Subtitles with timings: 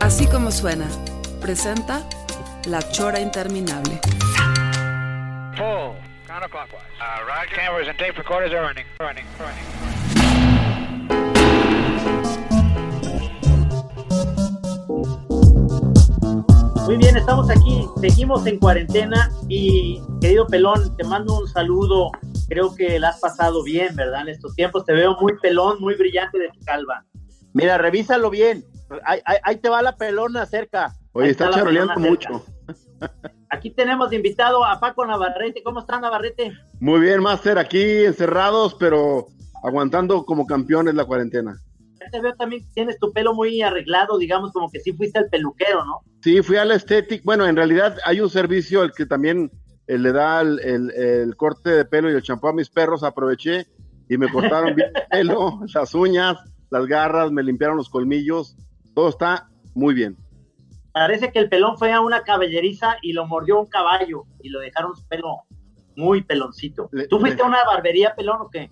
[0.00, 0.86] Así como suena,
[1.40, 2.02] presenta
[2.66, 4.00] La Chora Interminable.
[5.56, 6.82] Full, counterclockwise.
[7.00, 9.64] Uh, right, cameras and tape recorders are running, running, running.
[16.86, 22.10] Muy bien, estamos aquí, seguimos en cuarentena y querido Pelón, te mando un saludo.
[22.48, 24.22] Creo que la has pasado bien, ¿verdad?
[24.22, 27.02] En estos tiempos te veo muy pelón, muy brillante de tu calva.
[27.54, 28.64] Mira, revísalo bien.
[29.04, 30.94] Ahí, ahí- ahí te va la pelona cerca.
[31.12, 32.44] Oye, Ahí está, está charoleando mucho.
[33.50, 35.62] Aquí tenemos de invitado a Paco Navarrete.
[35.62, 36.52] ¿Cómo está Navarrete?
[36.80, 39.26] Muy bien, Master, aquí encerrados, pero
[39.62, 41.56] aguantando como campeones la cuarentena.
[42.00, 45.28] Ya te veo también, tienes tu pelo muy arreglado, digamos, como que sí fuiste el
[45.28, 46.00] peluquero, ¿no?
[46.22, 47.22] Sí, fui al Aesthetic.
[47.24, 49.50] Bueno, en realidad hay un servicio el que también
[49.86, 53.04] eh, le da el, el- el corte de pelo y el champú a mis perros.
[53.04, 53.66] Aproveché
[54.08, 56.36] y me cortaron bien el pelo, las uñas,
[56.70, 58.56] las garras, me limpiaron los colmillos.
[58.94, 60.16] Todo está muy bien.
[60.92, 64.60] Parece que el pelón fue a una caballeriza y lo mordió un caballo y lo
[64.60, 65.42] dejaron su pelo
[65.96, 66.88] muy peloncito.
[66.92, 68.70] Le- ¿Tú fuiste le- a una barbería, pelón, o qué?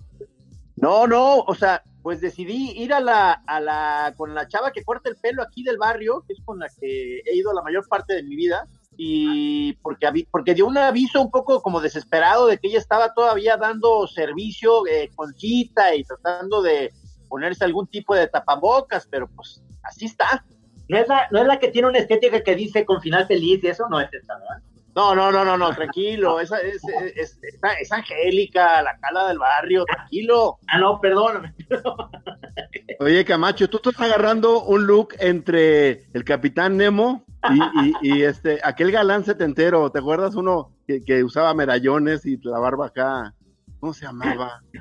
[0.77, 4.85] No, no, o sea, pues decidí ir a la, a la, con la chava que
[4.85, 7.87] corta el pelo aquí del barrio, que es con la que he ido la mayor
[7.89, 12.59] parte de mi vida, y porque, porque dio un aviso un poco como desesperado de
[12.59, 16.93] que ella estaba todavía dando servicio eh, con cita y tratando de
[17.29, 20.45] ponerse algún tipo de tapabocas, pero pues así está.
[20.89, 23.63] ¿No es, la, no es la que tiene una estética que dice con final feliz
[23.63, 24.63] y eso no es esta, ¿verdad?
[24.95, 29.29] No, no, no, no, no, tranquilo, esa es, es, es, es- es Angélica, la cala
[29.29, 30.59] del barrio, tranquilo.
[30.69, 31.55] Ah, no, perdóname.
[33.01, 38.61] Oye, Camacho, tú estás agarrando un look entre el Capitán Nemo y, y- y, este
[38.63, 39.91] aquel galán setentero.
[39.91, 43.35] ¿Te acuerdas uno que, que usaba medallones y la barba acá?
[43.81, 44.61] ¿Cómo se llamaba?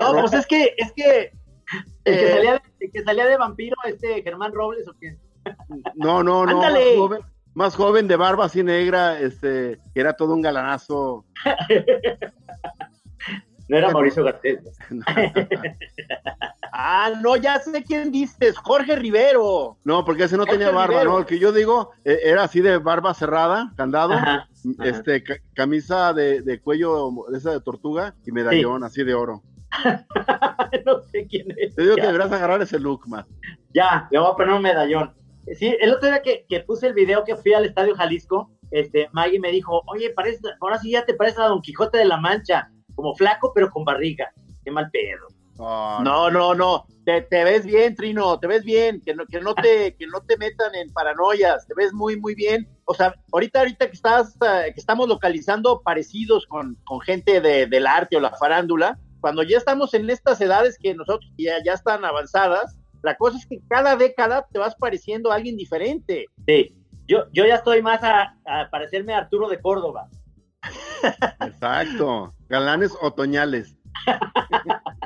[0.00, 1.32] No, pues es que, es que
[2.04, 5.16] El que, Eh, salía de, el que salía de vampiro, este Germán Robles, ¿o qué?
[5.94, 6.60] No, no, no.
[6.60, 7.20] Más joven,
[7.54, 11.24] más joven, de barba así negra, este, que era todo un galanazo.
[13.68, 14.60] No era Mauricio Garcés.
[16.80, 19.78] Ah, no, ya sé quién dices, Jorge Rivero.
[19.84, 21.10] No, porque ese no Jorge tenía barba, Rivero.
[21.12, 21.18] ¿no?
[21.18, 24.48] El que yo digo eh, era así de barba cerrada, candado, Ajá,
[24.84, 29.42] este, ca- camisa de, de cuello de esa de tortuga y medallón así de oro.
[30.86, 31.74] no sé quién es.
[31.74, 33.26] Te digo ya, que deberás agarrar ese look, más.
[33.74, 35.14] ya, le voy a poner un medallón.
[35.54, 39.08] Sí, el otro día que, que puse el video que fui al Estadio Jalisco, este,
[39.12, 42.18] Maggie me dijo, oye, parece, ahora sí ya te parece a Don Quijote de la
[42.18, 44.30] Mancha, como flaco pero con barriga.
[44.64, 45.28] Qué mal pedo.
[45.58, 49.54] No, no, no, te, te ves bien, Trino, te ves bien, que no, que no
[49.54, 52.68] te, que no te metan en paranoias, te ves muy, muy bien.
[52.84, 57.66] O sea, ahorita, ahorita que estás, eh, que estamos localizando parecidos con, con gente de,
[57.66, 61.74] del arte o la farándula, cuando ya estamos en estas edades que nosotros ya, ya
[61.74, 66.26] están avanzadas, la cosa es que cada década te vas pareciendo a alguien diferente.
[66.46, 70.08] Sí, yo, yo ya estoy más a, a parecerme a Arturo de Córdoba.
[71.40, 72.34] Exacto.
[72.48, 73.76] Galanes otoñales.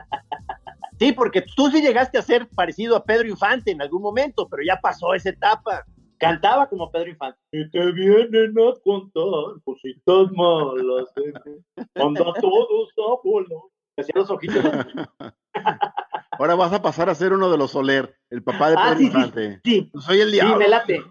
[1.02, 4.62] Sí, porque tú sí llegaste a ser parecido a Pedro Infante en algún momento, pero
[4.64, 5.84] ya pasó esa etapa.
[6.16, 7.40] Cantaba como Pedro Infante.
[7.50, 11.08] Y te vienen a contar cositas malas.
[11.16, 11.82] ¿eh?
[11.96, 13.62] Anda todos a volar.
[13.98, 14.64] Hacía los ojitos.
[16.38, 19.10] Ahora vas a pasar a ser uno de los Soler, el papá de Ah, sí,
[19.12, 19.90] sí, sí.
[20.00, 20.56] Soy el Sí, diablo.
[20.56, 21.02] me late.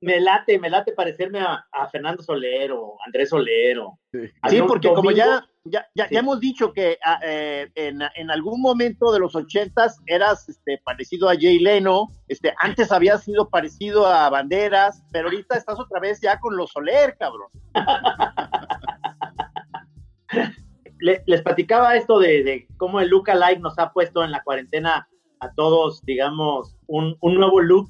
[0.00, 4.00] Me late, me late parecerme a, a Fernando Solero, Andrés Solero.
[4.12, 4.18] Sí.
[4.50, 6.14] Sí, porque como ya, ya, ya, Sí.
[6.14, 10.78] ya hemos dicho que ah, eh, en, en algún momento de los ochentas eras este,
[10.84, 16.00] parecido a Jay Leno, este, antes habías sido parecido a Banderas, pero ahorita estás otra
[16.00, 17.48] vez ya con los Soler, cabrón.
[20.98, 25.08] le- les platicaba esto de, cómo el look alike nos ha puesto en la cuarentena
[25.40, 27.88] a todos, digamos, un, nuevo look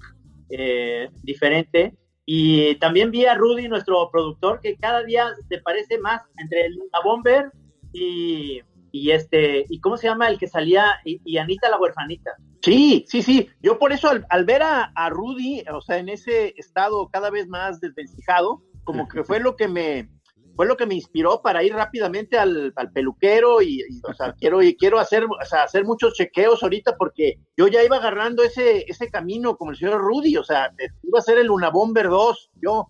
[0.50, 1.94] eh, diferente.
[2.24, 7.00] Y también vi a Rudy, nuestro productor, que cada día se parece más entre la
[7.04, 7.52] Bomber
[7.92, 8.62] y,
[9.10, 12.32] este, y cómo se llama el que salía, y, Anita la huerfanita.
[12.62, 13.48] Sí, sí, sí.
[13.62, 17.30] Yo por eso al, al ver a, a Rudy, o sea, en ese estado cada
[17.30, 20.08] vez más desvencijado, como que fue lo que me,
[20.56, 24.32] fue lo que me inspiró para ir rápidamente al, al peluquero y, y, o sea,
[24.32, 28.42] quiero, y quiero hacer, o sea, hacer muchos chequeos ahorita porque yo ya iba agarrando
[28.42, 30.72] ese, ese camino como el señor Rudy, o sea,
[31.02, 32.88] iba a ser el Luna Bomber 2, yo.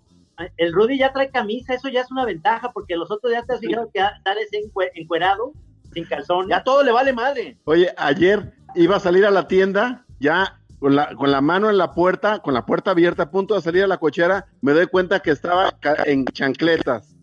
[0.59, 3.55] El Rudy ya trae camisa, eso ya es una ventaja, porque los otros ya te
[3.55, 5.53] has fijado que sales encue- encuerado,
[5.95, 6.49] sin calzón.
[6.51, 7.57] Ya todo le vale madre.
[7.65, 11.79] Oye, ayer iba a salir a la tienda, ya con la, con la mano en
[11.79, 14.87] la puerta, con la puerta abierta, a punto de salir a la cochera, me doy
[14.89, 17.16] cuenta que estaba ca- en chancletas,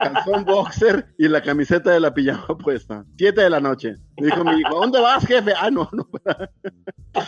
[0.00, 3.04] calzón boxer y la camiseta de la pijama puesta.
[3.16, 3.94] Siete de la noche.
[4.18, 5.52] Me dijo mi hijo, ¿a dónde vas, jefe?
[5.56, 6.08] Ah, no, no.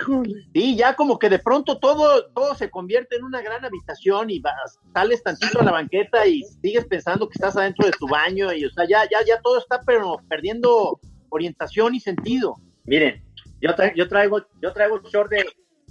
[0.00, 0.34] Híjole.
[0.52, 4.40] Sí, ya como que de pronto todo, todo se convierte en una gran habitación y
[4.40, 8.52] vas, sales tantito a la banqueta y sigues pensando que estás adentro de tu baño
[8.52, 12.56] y o sea, ya, ya, ya todo está pero perdiendo orientación y sentido.
[12.84, 13.22] Miren,
[13.60, 15.44] yo, tra- yo traigo, yo traigo short de,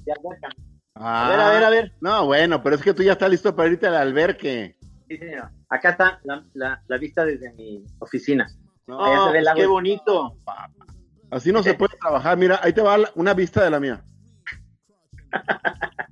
[0.05, 0.49] de alberca.
[0.93, 1.93] A ver, a ver, a ver.
[2.01, 4.75] No, bueno, pero es que tú ya estás listo para irte al alberque.
[5.11, 5.49] Sí, señor.
[5.67, 8.47] Acá está la, la- la vista desde mi oficina.
[8.87, 9.73] No, Allá se ve el pues, qué lago.
[9.73, 10.37] bonito.
[11.31, 12.37] así no se puede trabajar.
[12.37, 14.03] Mira, ahí te va una vista de la mía.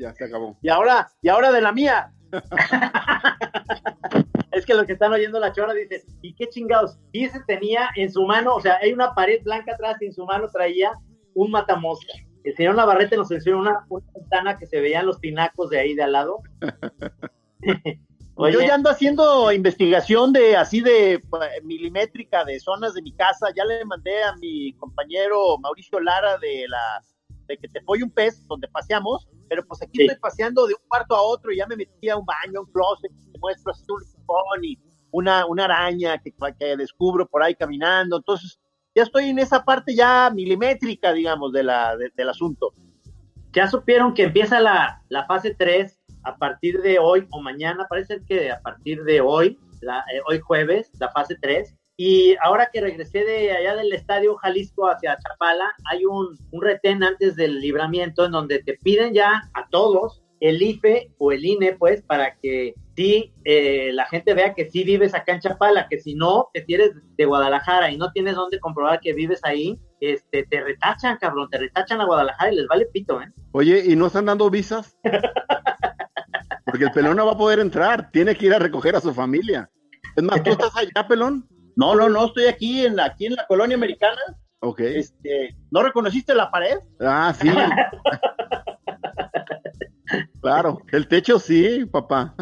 [0.00, 0.56] Ya se acabó.
[0.62, 2.12] Y ahora, y ahora de la mía.
[4.52, 6.98] Es que los que están oyendo la chora dicen, ¿y qué chingados?
[7.12, 10.12] Y ese tenía en su mano, o sea, hay una pared blanca atrás y en
[10.12, 10.90] su mano traía
[11.34, 12.12] un matamosca.
[12.42, 15.94] El señor Navarrete nos enseñó una, una ventana que se veían los tinacos de ahí
[15.94, 16.40] de al lado.
[18.40, 21.22] Oye, Yo ya ando haciendo investigación de así de eh,
[21.64, 23.48] milimétrica de zonas de mi casa.
[23.56, 27.02] Ya le mandé a mi compañero Mauricio Lara de la
[27.48, 30.02] de que te folle un pez donde paseamos, pero pues aquí Sí.
[30.02, 32.62] estoy paseando de un cuarto a otro y ya me metí a un baño, a
[32.62, 34.78] un closet, te muestro así un rincón y
[35.10, 38.18] una, una araña que, que descubro por ahí caminando.
[38.18, 38.60] Entonces,
[38.94, 42.74] ya estoy en esa parte ya milimétrica, digamos, de la, de- del asunto.
[43.52, 45.97] ya supieron que empieza la, la fase 3
[46.28, 50.40] a partir de hoy o mañana, parece que a partir de hoy, la- eh, hoy
[50.40, 51.74] jueves, la fase 3.
[51.96, 57.02] Y ahora que regresé de allá del Estadio Jalisco hacia Chapala, hay un, un retén
[57.02, 61.72] antes del libramiento en donde te piden ya a todos el IFE o el INE,
[61.72, 65.98] pues, para que sí eh, la gente vea que sí vives acá en Chapala, que
[65.98, 69.76] si no, que si eres de Guadalajara y no tienes dónde comprobar que vives ahí,
[70.00, 73.26] este, te retachan, cabrón, te retachan a Guadalajara y les vale pito, ¿eh?
[73.50, 74.96] Oye, ¿y no están dando visas?
[76.70, 79.14] Porque el pelón no va a poder entrar, tiene que ir a recoger a su
[79.14, 79.70] familia.
[80.14, 81.48] Es más, ¿tú estás allá, pelón?
[81.76, 84.20] No, no, no, estoy aquí en la, aquí en la colonia americana.
[84.60, 84.80] Ok.
[84.80, 86.76] Este, ¿No reconociste la pared?
[87.00, 87.48] Ah, sí.
[90.42, 92.34] claro, el techo sí, papá.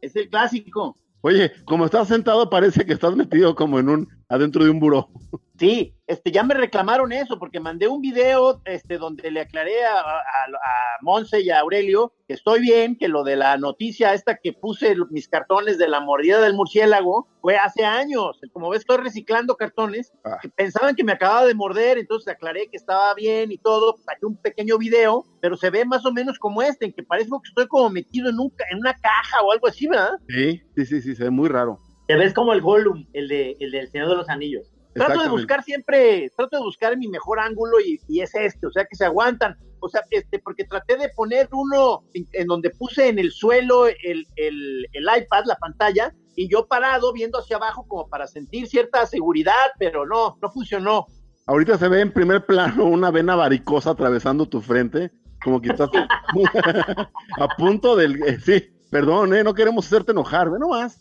[0.00, 0.96] Es el clásico.
[1.22, 5.08] Oye, como estás sentado parece que estás metido como en un, adentro de un buró.
[5.58, 10.00] Sí, este, ya me reclamaron eso porque mandé un video este, donde le aclaré a,
[10.00, 14.36] a, a Monse y a Aurelio que estoy bien, que lo de la noticia esta
[14.36, 18.38] que puse mis cartones de la mordida del murciélago fue hace años.
[18.52, 20.38] Como ves, estoy reciclando cartones Ah.
[20.42, 24.26] que pensaban que me acababa de morder, entonces aclaré que estaba bien y todo, saqué
[24.26, 27.48] un pequeño video, pero se ve más o menos como este, en que parece que
[27.48, 30.12] estoy como metido en, un, ca- en una caja o algo así, ¿verdad?
[30.28, 31.78] Sí, sí, sí, sí, se ve muy raro.
[32.08, 34.72] Te ves como el Gollum, el, de, el del Señor de los Anillos.
[34.96, 38.70] Trato de buscar siempre, trato de buscar mi mejor ángulo y, y es este, o
[38.70, 39.56] sea, que se aguantan.
[39.80, 43.86] O sea, este, porque traté de poner uno en, en donde puse en el suelo
[43.86, 48.66] el, el, el iPad, la pantalla, y yo parado viendo hacia abajo como para sentir
[48.66, 51.06] cierta seguridad, pero no, no funcionó.
[51.46, 55.12] Ahorita se ve en primer plano una vena varicosa atravesando tu frente,
[55.44, 55.90] como que estás
[57.38, 58.20] a punto del...
[58.24, 60.98] eh, sí, perdón, eh, no queremos hacerte enojar, ve nomás.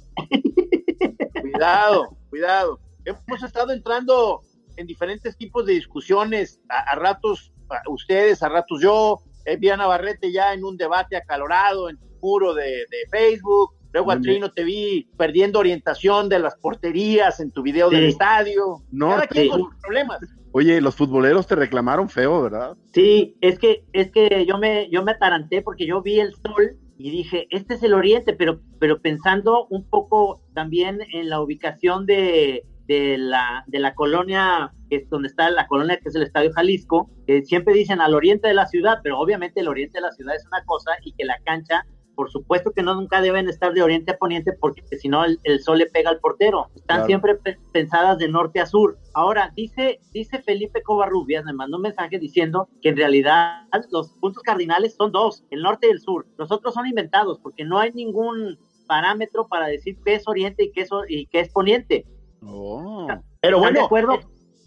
[1.41, 2.79] Cuidado, cuidado.
[3.05, 4.41] Hemos estado entrando
[4.77, 9.69] en diferentes tipos de discusiones, a, a ratos a ustedes, a ratos yo, eh, vi
[9.69, 14.19] a Navarrete ya en un debate acalorado, en tu muro de, de Facebook, luego a.
[14.19, 18.81] Trino te vi perdiendo orientación de las porterías en tu video del estadio.
[18.91, 19.49] No, Cada quien sí.
[19.49, 20.19] con sus problemas.
[20.51, 22.77] Oye, los futboleros te reclamaron feo, ¿verdad?
[22.93, 26.77] Sí, es que, es que yo me, yo me ataranté porque yo vi el sol
[26.97, 32.05] y dije, este es el oriente, pero, pero pensando un poco también en la ubicación
[32.05, 36.23] de, de la, de la colonia, que es donde está la colonia que es el
[36.23, 40.01] Estadio Jalisco, que siempre dicen al oriente de la ciudad, pero obviamente el oriente de
[40.03, 41.83] la ciudad es una cosa y que la cancha,
[42.15, 45.39] por supuesto que no nunca deben estar de oriente a poniente porque si no el,
[45.43, 46.67] el sol le pega al portero.
[46.75, 47.05] Están Claro.
[47.07, 48.97] siempre pe- pensadas de norte a sur.
[49.13, 54.43] Ahora, dice, dice Felipe Covarrubias, me mandó un mensaje diciendo que en realidad los puntos
[54.43, 56.25] cardinales son dos, el norte y el sur.
[56.37, 60.71] Los otros son inventados porque no hay ningún parámetro para decir qué es oriente y
[60.71, 62.05] qué es, y qué es poniente.
[62.47, 63.07] Oh.
[63.41, 64.13] Pero ¿Están de bueno, acuerdo?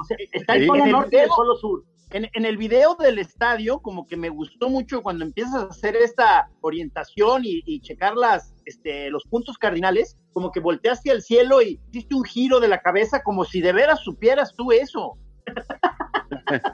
[0.00, 0.66] O sea, está el sí.
[0.68, 1.84] polo En el norte y el video- polo sur.
[2.10, 5.96] en, en, el video del estadio, como que me gustó mucho cuando empiezas a hacer
[5.96, 11.60] esta orientación y, y checar las, este, los puntos cardinales, como que volteaste al cielo
[11.62, 15.18] y hiciste un giro de la cabeza como si de veras supieras tú eso.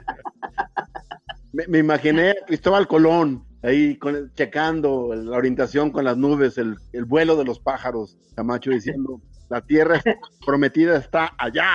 [1.53, 6.75] me, me, imaginé a Cristóbal Colón ahí con, checando la orientación con las nubes, el,
[6.93, 10.01] el vuelo de los pájaros, Camacho diciendo, la tierra
[10.45, 11.69] prometida está allá.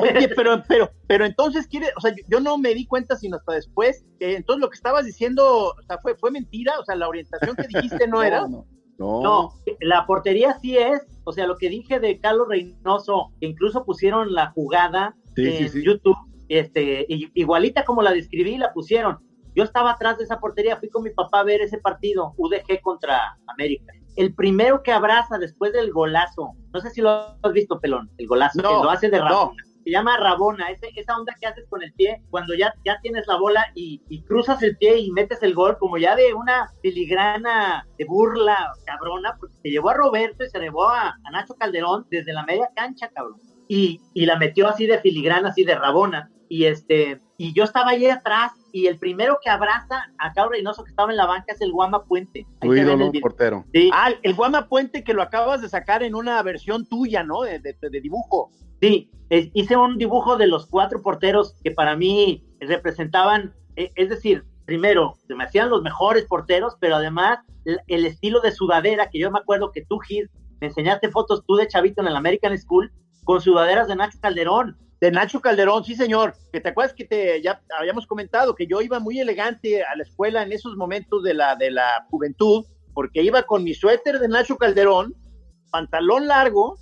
[0.00, 3.54] Oye, pero, pero, pero entonces quiere, o sea, yo, no me di cuenta sino hasta
[3.54, 7.08] después, que entonces lo que estabas diciendo, o sea, fue, fue mentira, o sea, la
[7.08, 8.42] orientación que dijiste no era.
[8.42, 8.66] No,
[8.98, 9.22] no.
[9.22, 13.84] no, la portería sí es, o sea, lo que dije de Carlos Reynoso, que incluso
[13.84, 15.84] pusieron la jugada sí, en sí, sí.
[15.84, 16.16] YouTube,
[16.48, 19.18] este, igualita como la describí, la pusieron.
[19.54, 22.80] Yo estaba atrás de esa portería, fui con mi papá a ver ese partido, UDG
[22.82, 23.92] contra América.
[24.16, 28.26] El primero que abraza después del golazo, no sé si lo has visto, Pelón, el
[28.26, 29.62] golazo, no, que lo hace de Rabona.
[29.62, 29.68] No.
[29.84, 33.26] Se llama Rabona, ese, esa onda que haces con el pie cuando ya, ya tienes
[33.26, 36.68] la bola y, y, cruzas el pie y metes el gol, como ya de una
[36.82, 41.54] filigrana de burla cabrona, porque se llevó a Roberto y se llevó a, a Nacho
[41.54, 43.40] Calderón desde la media cancha, cabrón.
[43.66, 46.30] Y, y la metió así de filigrana, así de Rabona.
[46.48, 50.84] Y este, y yo estaba ahí atrás y el primero que abraza a Carlos Reynoso
[50.84, 52.46] que estaba en la banca es el Guama Puente.
[52.60, 53.64] Tu ídolo portero.
[53.72, 53.90] Sí.
[53.92, 57.42] Ah, el Guama Puente que lo acabas de sacar en una versión tuya, ¿no?
[57.42, 58.50] De, de, de dibujo.
[58.80, 64.44] Sí, es, hice un dibujo de los cuatro porteros que para mí representaban, es decir,
[64.64, 69.18] primero, se me hacían los mejores porteros, pero además el, el estilo de sudadera, que
[69.18, 72.56] yo me acuerdo que tú, Gil, me enseñaste fotos tú de chavito en el American
[72.58, 72.92] School
[73.24, 77.40] con sudaderas de Nacho Calderón de Nacho Calderón, sí señor, que te acuerdas que te
[77.40, 81.34] ya habíamos comentado que yo iba muy elegante a la escuela en esos momentos de
[81.34, 82.64] la de la juventud,
[82.94, 85.14] porque iba con mi suéter de Nacho Calderón,
[85.70, 86.76] pantalón largo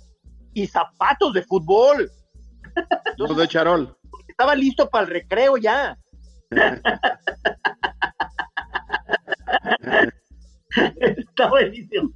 [0.53, 2.09] y zapatos de fútbol.
[3.11, 3.95] Entonces, de charol.
[4.27, 5.97] Estaba listo para el recreo ya.
[11.01, 12.09] Está buenísimo.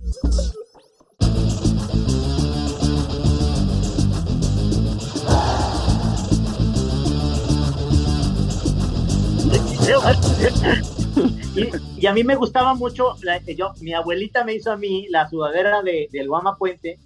[11.56, 15.08] Y, y, a mí me gustaba mucho, la, yo, mi abuelita me hizo a mí
[15.10, 17.00] la sudadera de, del Guama Puente,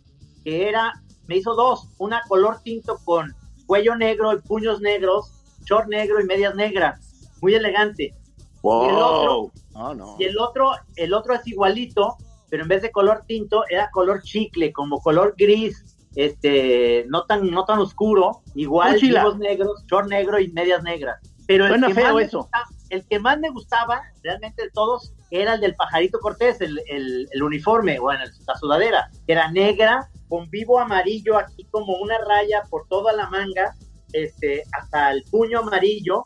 [0.44, 0.94] que era,
[1.28, 3.34] me hizo dos, una color tinto con
[3.66, 5.32] cuello negro y puños negros,
[5.66, 8.14] short negro y medias negras, muy elegante.
[8.62, 8.86] Wow.
[8.86, 10.16] Y el otro, oh, no.
[10.20, 12.18] y el otro, el otro es igualito,
[12.50, 15.84] pero en vez de color tinto era color chicle, como color gris,
[16.16, 19.00] este, no tan, no tan oscuro, igual,
[19.40, 21.20] negros, short negro y medias negras.
[21.48, 22.40] Pero el que, feo eso.
[22.40, 26.80] Gustaba, el que más me gustaba, realmente de todos, era el del pajarito Cortés, el,
[26.88, 32.18] el, el uniforme, bueno, la sudadera, que era negra, con vivo amarillo, aquí como una
[32.20, 33.76] raya por toda la manga,
[34.14, 36.26] este, hasta el puño amarillo,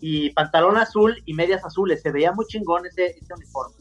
[0.00, 2.02] y pantalón azul y medias azules.
[2.02, 3.76] Se veía muy chingón ese, ese uniforme.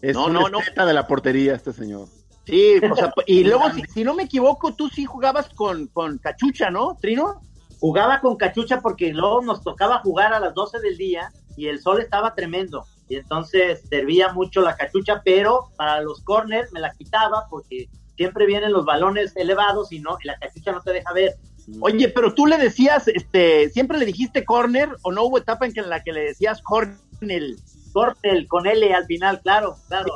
[0.00, 0.60] Es no, no, no.
[0.60, 2.08] de la portería este señor.
[2.46, 6.16] Sí, o sea, y luego, si, si, no me equivoco, tú sí jugabas con, con
[6.16, 7.42] cachucha, ¿no, Trino?
[7.80, 11.80] Jugaba con cachucha porque luego nos tocaba jugar a las 12 del día y el
[11.80, 12.84] sol estaba tremendo.
[13.08, 18.46] Y entonces servía mucho la cachucha, pero para los corners me la quitaba porque siempre
[18.46, 21.34] vienen los balones elevados y no, y la cachucha no te deja ver.
[21.80, 25.72] Oye, pero tú le decías, este, siempre le dijiste corner o no hubo etapa en,
[25.72, 27.56] que, en la que le decías cornel.
[27.92, 30.12] Cornel, con L al final, claro, claro.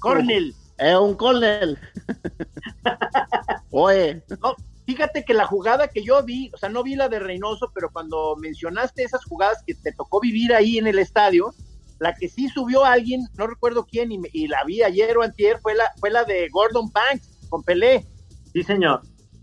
[0.00, 0.54] Cornel.
[0.78, 1.78] Es un cornel.
[3.70, 4.22] Oye.
[4.40, 7.70] No, Fíjate que la jugada que yo vi, o sea, no vi la de Reynoso,
[7.72, 11.54] pero cuando mencionaste esas jugadas que te tocó vivir ahí en el estadio,
[12.00, 15.16] la que sí subió a alguien, no recuerdo quién, y, me, y la vi ayer
[15.16, 18.04] o antier, fue la, fue la de Gordon Banks con Pelé.
[18.52, 19.02] Sí, señor.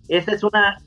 [0.10, 0.78] Esa es una.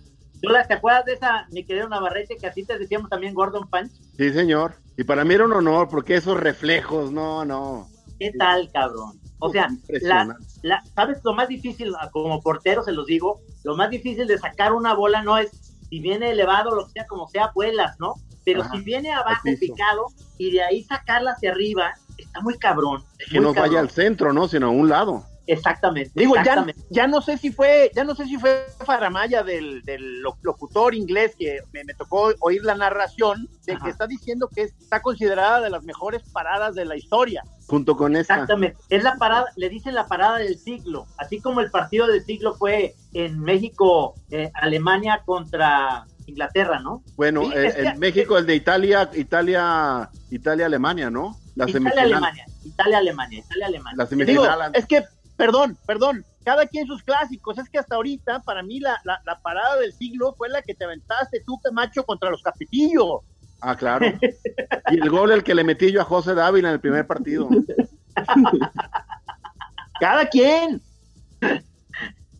[0.43, 3.69] ¿Tú la, te acuerdas de esa, mi querido Navarrete, que así te decíamos también Gordon
[3.71, 3.93] Punch?
[4.17, 4.75] Sí, señor.
[4.99, 7.89] Y para mí era un honor, porque esos reflejos, no, no.
[8.19, 9.22] ¿Qué tal, cabrón?
[9.45, 9.69] O sea,
[10.03, 13.41] la, la, ¿sabes lo más difícil, como portero se los digo?
[13.65, 15.51] Lo más difícil de sacar una bola no es
[15.89, 18.15] si viene elevado, lo que sea, como sea, vuelas, ¿no?
[18.45, 20.07] Pero Ajá, si viene abajo picado
[20.39, 23.03] y de ahí sacarla hacia arriba, está muy cabrón.
[23.31, 23.71] Que no cabrón.
[23.71, 24.47] vaya al centro, ¿no?
[24.47, 25.25] Sino a un lado.
[25.47, 26.13] Exactamente.
[26.15, 26.81] Digo, exactamente.
[26.91, 30.95] Ya, ya no sé si fue, ya no sé si fue Faramaya del, del locutor
[30.95, 33.85] inglés que me, me, tocó oír la narración de Ajá.
[33.85, 37.43] que está diciendo que está considerada de las mejores paradas de la historia.
[37.67, 38.35] Junto con esta.
[38.35, 38.77] Exactamente.
[38.89, 41.07] Es la parada, le dicen la parada del siglo.
[41.17, 47.03] Así como el partido del siglo fue en México, eh, Alemania contra Inglaterra, ¿no?
[47.17, 51.37] Bueno, sí, eh, en México el de Italia, Italia, Italia, Alemania, ¿no?
[51.55, 53.97] La Italia, Alemania, Italia, Alemania, Italia, Alemania.
[53.97, 54.73] La semifinal.
[54.73, 55.05] Digo, es que
[55.43, 57.59] perdón, perdón, cada quien sus clásicos.
[57.59, 60.75] Es que hasta ahorita, para mí, la, la, la, parada del siglo fue la que
[60.75, 63.21] te aventaste tú, macho, contra los capetillos.
[63.61, 64.07] Ah, claro.
[64.91, 67.49] Y el gol el que le metí yo a José Dávila en el primer partido.
[70.01, 70.81] Cada quien.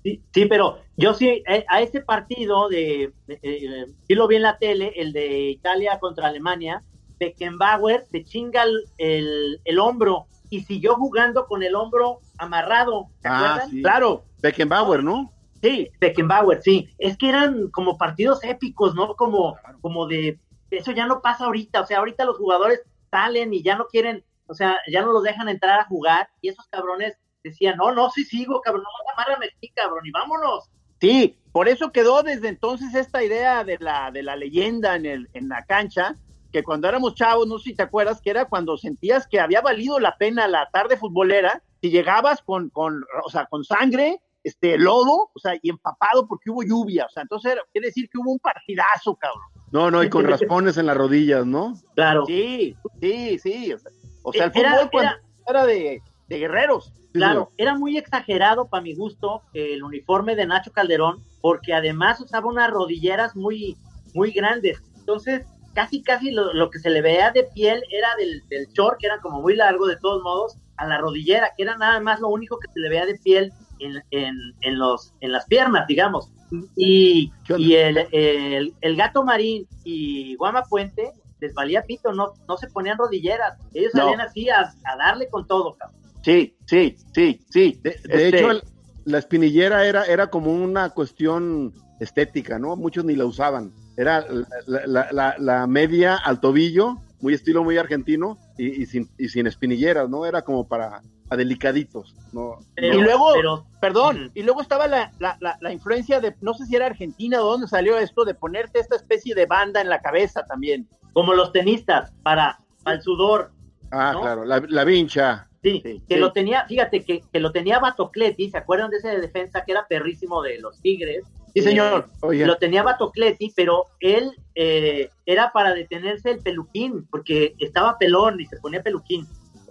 [0.05, 4.37] Sí, sí, pero yo sí, eh, a ese partido de, de- eh, sí lo vi
[4.37, 6.83] en la tele, el de Italia contra Alemania,
[7.21, 13.29] Beckenbauer se chinga el, el, el hombro y siguió jugando con el hombro amarrado, ¿se
[13.29, 13.81] Ah, sí.
[13.81, 14.25] Claro.
[14.43, 15.33] Beckenbauer, ¿no?
[15.63, 16.91] Sí, Beckenbauer, sí.
[16.99, 19.17] Es que eran como partidos épicos, ¿no?
[19.17, 20.39] Como, como de,
[20.71, 24.27] eso ya no pasa ahorita, o sea, ahorita los jugadores salen y ya no quieren,
[24.47, 28.11] o sea, ya no los dejan entrar a jugar y esos cabrones decían, no, no,
[28.11, 30.69] sí sigo, cabrón, no, amárrame aquí, cabrón, y vámonos.
[31.01, 35.31] Sí, por eso quedó desde entonces esta idea de la, de la leyenda en, el,
[35.33, 36.19] en la cancha,
[36.53, 39.61] que cuando éramos chavos, no sé si te acuerdas, que era cuando sentías que había
[39.61, 44.77] valido la pena la tarde futbolera, si llegabas con, con, o sea, con sangre, este,
[44.77, 48.19] lodo, o sea, y empapado porque hubo lluvia, o sea, entonces era- quiere decir que
[48.19, 49.43] hubo un partidazo, cabrón.
[49.71, 51.75] No, no, y con raspones en las rodillas, ¿no?
[51.95, 53.91] Claro, Sí, sí, sí, o sea,
[54.23, 56.93] o sea, el Era- fútbol cuando era- era de, de guerreros.
[57.13, 57.51] claro.
[57.57, 62.71] Era muy exagerado para mi gusto el uniforme de Nacho Calderón, porque además usaba unas
[62.71, 63.77] rodilleras muy,
[64.15, 64.83] muy grandes.
[64.99, 65.45] Entonces,
[65.75, 69.07] casi, casi lo, lo que se le veía de piel era del, del short, que
[69.07, 72.29] era como muy largo de todos modos, a la rodillera, que era nada más lo
[72.29, 76.31] único que se le veía de piel en, en, en los, en las piernas, digamos.
[76.77, 82.57] Y, y el, el, el gato marín y Guama Puente les valía pito, no, no
[82.57, 83.59] se ponían rodilleras.
[83.75, 84.03] Ellos No.
[84.03, 86.01] salían así a, a darle con todo, cabrón.
[86.23, 87.81] Sí, sí, sí, sí.
[87.83, 88.63] De, de Este, hecho, el-
[89.05, 92.77] la espinillera era, era como una cuestión estética, ¿no?
[92.77, 93.73] Muchos ni la usaban.
[93.97, 94.25] Era
[94.67, 99.29] la, la- la- la media al tobillo, muy estilo muy argentino, y, y sin, y
[99.29, 100.25] sin espinilleras, ¿no?
[100.27, 102.59] Era como para, para delicaditos, ¿no?
[102.75, 106.55] Pero- y luego, pero- perdón, y luego estaba la, la, la, la influencia de, no
[106.55, 109.89] sé si era Argentina o dónde salió esto, de ponerte esta especie de banda en
[109.89, 110.89] la cabeza también.
[111.13, 113.51] como los tenistas, para, para el sudor.
[113.91, 114.23] Ah, ¿no?
[114.23, 115.49] claro, la, la vincha.
[115.63, 116.21] Sí, Sí, que sí.
[116.21, 119.73] lo tenía, fíjate, que, que lo tenía Batocleti, ¿se acuerdan de ese de defensa que
[119.73, 121.25] era perrísimo de los Tigres?
[121.55, 122.09] Sí, señor.
[122.21, 128.41] Oye, Lo tenía Batocleti, pero él eh, era para detenerse el peluquín, porque estaba pelón
[128.41, 129.27] y se ponía peluquín.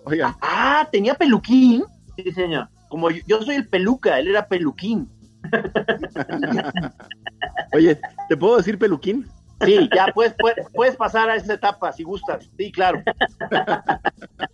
[0.05, 1.83] oigan, Ah, tenía peluquín.
[2.15, 2.67] Sí, señor.
[2.89, 5.09] Como yo, yo soy el peluca, él era peluquín.
[7.73, 9.27] oye, ¿te puedo decir peluquín?
[9.65, 12.49] Sí, ya puedes, puedes, puedes pasar a esa etapa si gustas.
[12.57, 13.01] Sí, claro.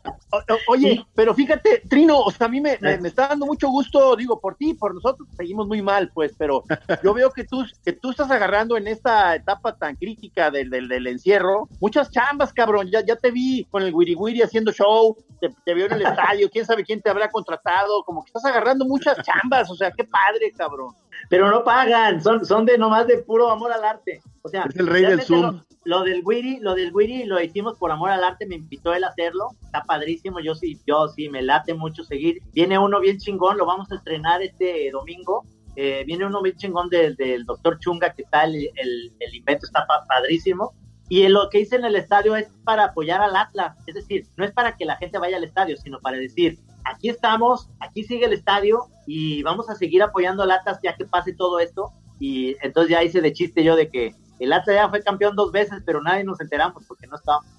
[0.67, 4.15] Oye, pero fíjate, Trino, o sea, a mí me, me- me está dando mucho gusto,
[4.15, 6.63] digo, por ti, por nosotros, seguimos muy mal, pues, pero
[7.03, 10.87] yo veo que tú, que tú estás agarrando en esta etapa tan crítica del, del,
[10.87, 15.15] del encierro, muchas chambas, cabrón, ya, ya te vi con el wiri wiri haciendo show,
[15.39, 18.45] te, te veo en el estadio, quién sabe quién te habrá contratado, como que estás
[18.45, 20.93] agarrando muchas chambas, o sea, qué padre, cabrón.
[21.29, 24.21] Pero no pagan, son, son de nomás de puro amor al arte.
[24.43, 25.61] O sea, Es el rey del Zoom.
[25.87, 29.05] Lo del Wiri, lo del Wiri lo hicimos por amor al arte, me invitó él
[29.05, 32.41] a hacerlo, está padrísimo, yo sí, yo sí, me late mucho seguir.
[32.53, 35.45] Viene uno bien chingón, lo vamos a estrenar este domingo.
[35.77, 39.85] Eh, viene uno bien chingón del, del doctor Chunga, que está el, el, invento, está
[39.87, 40.73] pa- padrísimo.
[41.07, 44.43] Y lo que hice en el estadio es para apoyar al Atlas, es decir, no
[44.43, 48.25] es para que la gente vaya al estadio, sino para decir, aquí estamos, aquí sigue
[48.25, 51.93] el estadio y vamos a seguir apoyando al Atlas ya que pase todo esto.
[52.19, 55.51] Y entonces ya hice de chiste yo de que el Atlas ya fue campeón dos
[55.51, 57.49] veces, pero nadie nos enteramos porque no estábamos.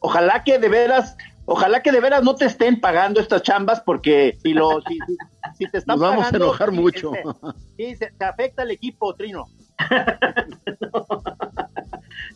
[0.00, 4.36] Ojalá que de veras, ojalá que de veras no te estén pagando estas chambas, porque
[4.42, 5.16] si lo, si, si-
[5.56, 7.12] si te están Nos vamos a enojar mucho.
[7.14, 7.30] este,
[7.76, 9.46] sí, se, se afecta al equipo, Trino.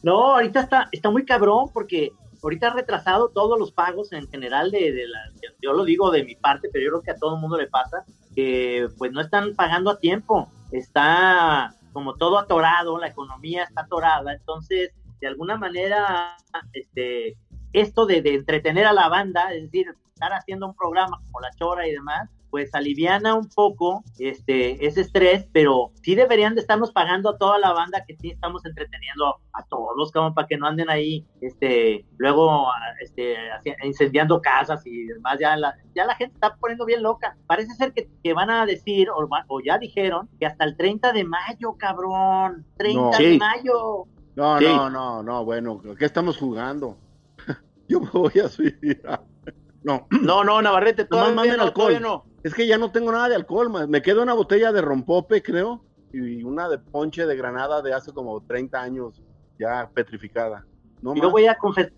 [0.02, 2.10] No, ahorita está, está muy cabrón porque
[2.42, 5.18] ahorita ha retrasado todos los pagos en general de, de la,
[5.60, 7.66] yo lo digo de mi parte, pero yo creo que a todo el mundo le
[7.66, 13.83] pasa, que pues no están pagando a tiempo, está como todo atorado, la economía está
[13.83, 16.37] atorada, entonces de alguna manera
[16.72, 17.37] este
[17.72, 21.50] esto de, de entretener a la banda, es decir, estar haciendo un programa como La
[21.57, 26.92] Chora y demás, pues aliviana un poco este ese estrés, pero sí deberían de estarnos
[26.92, 30.66] pagando a toda la banda que sí estamos entreteniendo a todos, como para que no
[30.66, 32.66] anden ahí, este, luego
[33.00, 33.36] este,
[33.84, 37.36] incendiando casas y demás, ya la, ya la gente está poniendo bien loca.
[37.46, 40.76] Parece ser que, que van a decir, o, va- o ya dijeron, que hasta el
[40.76, 43.10] 30 de mayo, cabrón, 30 No.
[43.10, 43.38] de Sí.
[43.38, 44.04] mayo.
[44.36, 44.64] No, Sí.
[44.64, 46.96] no, no, no, bueno, ¿qué estamos jugando?
[47.88, 49.22] Yo me voy a suicidar.
[49.82, 51.72] No, No, no, Navarrete, todavía, no, alcohol.
[51.72, 52.26] todavía no.
[52.42, 55.85] Es que ya no tengo nada de alcohol, me queda una botella de rompope, creo,
[56.12, 59.22] y una de ponche de granada de hace como 30 años,
[59.59, 60.64] ya petrificada.
[61.03, 61.31] No Yo a,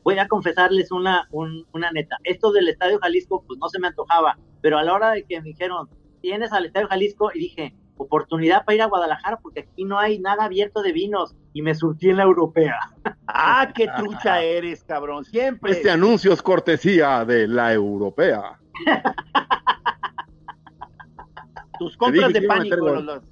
[0.04, 2.16] voy a confesarles una, un- una neta.
[2.24, 5.40] Esto del Estadio Jalisco, pues no se me antojaba, pero a la hora de que
[5.40, 5.88] me dijeron,
[6.20, 10.18] tienes al Estadio Jalisco, y dije, oportunidad para ir a Guadalajara, porque aquí no hay
[10.20, 11.34] nada abierto de vinos.
[11.54, 12.78] y me surtí en la europea.
[13.34, 15.24] Ah, qué trucha eres, cabrón.
[15.24, 15.72] Siempre.
[15.72, 18.58] Este anuncio es cortesía de la europea.
[21.78, 22.76] Tus compras dije de pánico.
[22.76, 23.22] los-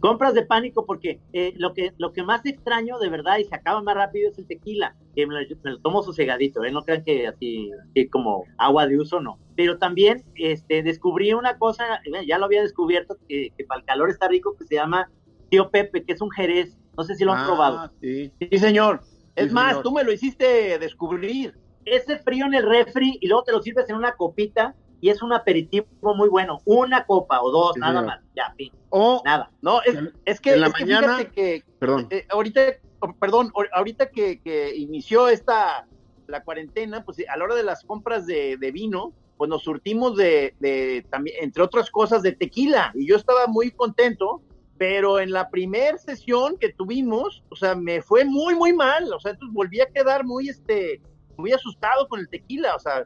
[0.00, 3.54] Compras de pánico porque eh, lo que lo que más extraño de verdad y se
[3.56, 6.70] acaba más rápido es el tequila, que me lo, me lo tomo sosegadito, ¿eh?
[6.70, 9.40] no crean que así que como agua de uso, no.
[9.56, 14.08] Pero también este, descubrí una cosa, ya lo había descubierto, que, que para el calor
[14.08, 15.10] está rico, que se llama
[15.50, 17.90] Tío Pepe, que es un jerez, no sé si lo han Ah, probado.
[18.00, 18.30] Sí.
[18.38, 19.00] Sí, señor.
[19.34, 19.82] Es Sí, más, señor.
[19.82, 21.54] tú me lo hiciste descubrir.
[21.84, 25.22] Ese frío en el refri y luego te lo sirves en una copita y es
[25.22, 28.06] un aperitivo muy bueno, una copa o dos, Sí, nada señor.
[28.06, 29.50] más, ya, fin, O, nada.
[29.62, 32.60] No, es, En- es que, en la es que mañana- fíjate que perdón, eh, ahorita,
[33.00, 35.86] oh, perdón, ahor- ahorita que, que inició esta
[36.26, 40.16] la cuarentena, pues a la hora de las compras de, de vino, pues nos surtimos
[40.16, 42.90] de, de también, entre otras cosas, de tequila.
[42.96, 44.42] Y yo estaba muy contento,
[44.76, 49.12] pero en la primer sesión que tuvimos, o sea, me fue muy, muy mal.
[49.12, 51.00] O sea, entonces volví a quedar muy, este,
[51.36, 52.74] muy asustado con el tequila.
[52.74, 53.04] O sea,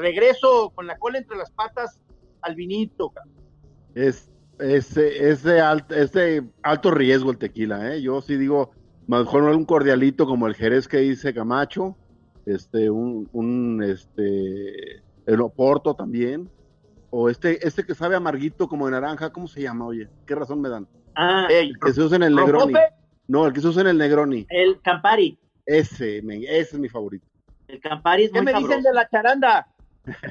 [0.00, 2.00] regreso con la cola entre las patas
[2.42, 3.10] al vinito.
[3.10, 3.34] cabrón.
[3.94, 8.02] es, es, es, de alto, es de alto riesgo el tequila, ¿eh?
[8.02, 8.70] Yo sí digo,
[9.06, 11.96] mejor un cordialito como el Jerez que dice Camacho,
[12.46, 16.48] este, un, un este, el Oporto también,
[17.10, 20.08] o este, este que sabe amarguito como de naranja, ¿cómo se llama, oye?
[20.26, 20.86] ¿Qué razón me dan?
[21.14, 22.74] Ah, El que se usa en el Negroni.
[23.28, 24.46] No, el que se usa en el Negroni.
[24.50, 27.26] el Campari, Ese, ese es mi favorito.
[27.68, 29.66] El Campari es ¿Qué muy me dicen de la charanda?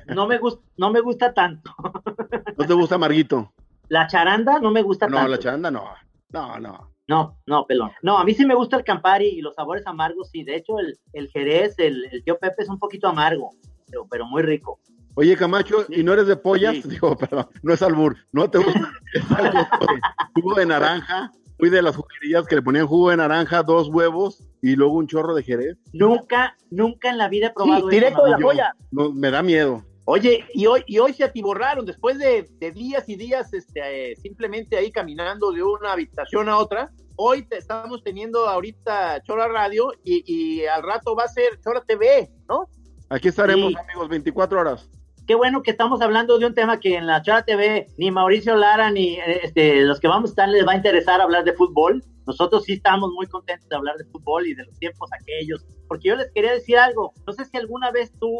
[0.08, 1.72] No me gusta, no me gusta tanto.
[2.58, 3.54] ¿No te gusta amarguito?
[3.90, 5.32] La charanda no me gusta No, tanto.
[5.32, 5.86] la chanda no.
[6.30, 6.92] No, no.
[7.08, 7.92] No, no, pelón.
[8.02, 10.44] No, a mí sí me gusta el Campari y los sabores amargos, sí.
[10.44, 13.50] De hecho, el, el Jerez, el, el tío Pepe es un poquito amargo,
[13.88, 14.80] pero, pero muy rico.
[15.16, 16.76] Oye, Camacho, ¿y no eres de pollas?
[16.76, 16.84] Sí.
[16.90, 18.16] Digo, perdón, no es albur.
[18.32, 18.92] ¿No te gusta
[20.36, 21.32] jugo de naranja?
[21.64, 25.08] Fui de las juguerías que le ponían jugo de naranja, dos huevos y luego un
[25.08, 25.78] chorro de jerez.
[25.94, 28.76] Nunca, nunca en la vida he probado Sí, eso, directo de la joya.
[28.92, 29.82] No, me da miedo.
[30.04, 34.16] Oye, y hoy, y hoy se atiborraron, después de, de días y días este, eh,
[34.18, 39.94] simplemente ahí caminando de una habitación a otra, hoy te estamos teniendo ahorita Chora Radio
[40.04, 42.68] y, y al rato va a ser Chora TV, ¿no?
[43.08, 43.78] Aquí estaremos, Sí.
[43.80, 44.90] amigos, 24 horas.
[45.26, 48.56] Qué bueno que estamos hablando de un tema que en la Chora TV ni Mauricio
[48.58, 51.54] Lara ni eh, este, los que vamos a estar les va a interesar hablar de
[51.54, 52.04] fútbol.
[52.28, 55.66] Nosotros sí estamos muy contentos de hablar de fútbol y de los tiempos aquellos.
[55.88, 57.14] Porque yo les quería decir algo.
[57.26, 58.34] No sé si alguna vez tú,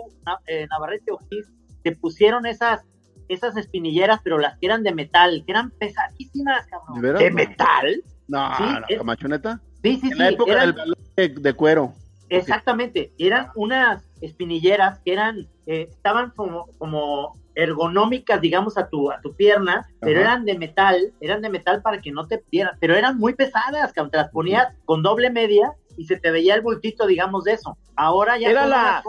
[0.48, 1.48] eh, Navarrete o Gis,
[1.84, 2.82] te pusieron esas,
[3.30, 7.02] esas espinilleras, pero las que eran de metal, que eran pesadísimas, ¿De cabrón.
[7.02, 7.36] ¿De No.
[7.36, 8.04] metal?
[8.28, 9.62] No, Sí, no, es- Camacho, neta.
[9.84, 10.20] Sí, sí, En sí.
[10.20, 11.94] la época eran- del balón de, de cuero.
[12.30, 19.22] Exactamente, eran unas espinilleras que eran, eh, estaban como, como ergonómicas, digamos, a tu, a
[19.22, 22.96] tu pierna, pero eran de metal, eran de metal para que no te pierdas, pero
[22.96, 26.62] eran muy pesadas, cabrón, te las ponías con doble media y se te veía el
[26.62, 27.78] bultito, digamos, de eso.
[27.96, 29.04] Ahora ya Era la-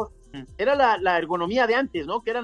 [0.58, 2.20] Era la, la ergonomía de antes, ¿no?
[2.22, 2.43] Que eran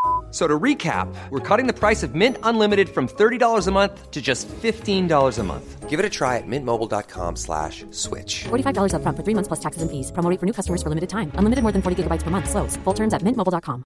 [0.31, 4.11] F- So to recap, we're cutting the price of Mint Unlimited from $30 a month
[4.11, 5.89] to just $15 a month.
[5.89, 8.45] Give it a try at mintmobile.com slash switch.
[8.47, 10.09] $45 upfront for three months plus taxes and fees.
[10.13, 11.33] Promo rate for new customers for limited time.
[11.35, 12.47] Unlimited more than 40 gigabytes per month.
[12.49, 12.77] Slows.
[12.85, 13.83] Full terms at mintmobile.com.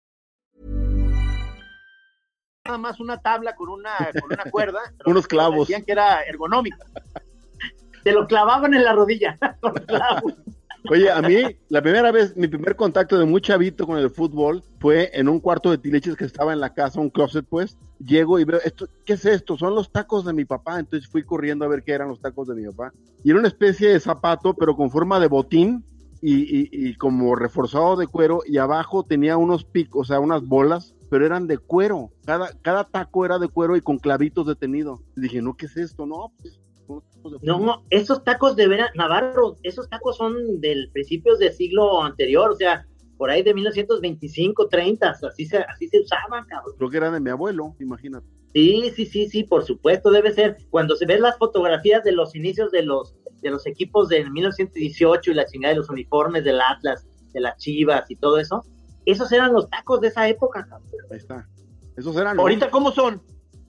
[2.67, 4.79] nada más una tabla con una, con una cuerda.
[5.05, 5.67] Unos clavos.
[5.67, 6.77] Decían que era ergonómica.
[8.03, 9.37] Te lo clavaban en la rodilla.
[9.61, 10.33] con clavos.
[10.91, 11.35] Oye, a mí,
[11.69, 15.39] la primera vez, mi primer contacto de muy chavito con el fútbol fue en un
[15.39, 17.77] cuarto de tileches que estaba en la casa, un closet, pues.
[17.99, 19.57] Llego y veo, esto, ¿qué es esto?
[19.57, 20.79] Son los tacos de mi papá.
[20.79, 22.93] Entonces fui corriendo a ver qué eran los tacos de mi papá.
[23.23, 25.83] Y era una especie de zapato, pero con forma de botín
[26.21, 28.41] y, como reforzado de cuero.
[28.45, 32.11] Y abajo tenía unos picos, o sea, unas bolas, pero eran de cuero.
[32.25, 35.01] Cada, cada taco era de cuero y con clavitos detenidos.
[35.15, 36.05] Y dije, no, ¿qué es esto?
[36.05, 36.59] No, pues.
[37.41, 42.55] No, esos tacos de veras, Navarro, esos tacos son del principios del siglo anterior, o
[42.55, 42.85] sea,
[43.17, 46.75] por ahí de 1925, 30, así se, así se usaban, cabrón.
[46.77, 48.27] Creo que eran de mi abuelo, imagínate.
[48.53, 50.57] Sí, sí, sí, sí, por supuesto, debe ser.
[50.69, 55.31] Cuando se ven las fotografías de los inicios de los, de los equipos de 1918
[55.31, 58.63] y la chingada de los uniformes del Atlas, de las Chivas y todo eso,
[59.05, 60.89] esos eran los tacos de esa época, cabrón.
[61.11, 61.47] Ahí está.
[61.97, 62.39] Esos eran.
[62.39, 63.21] Ahorita, ¿cómo son?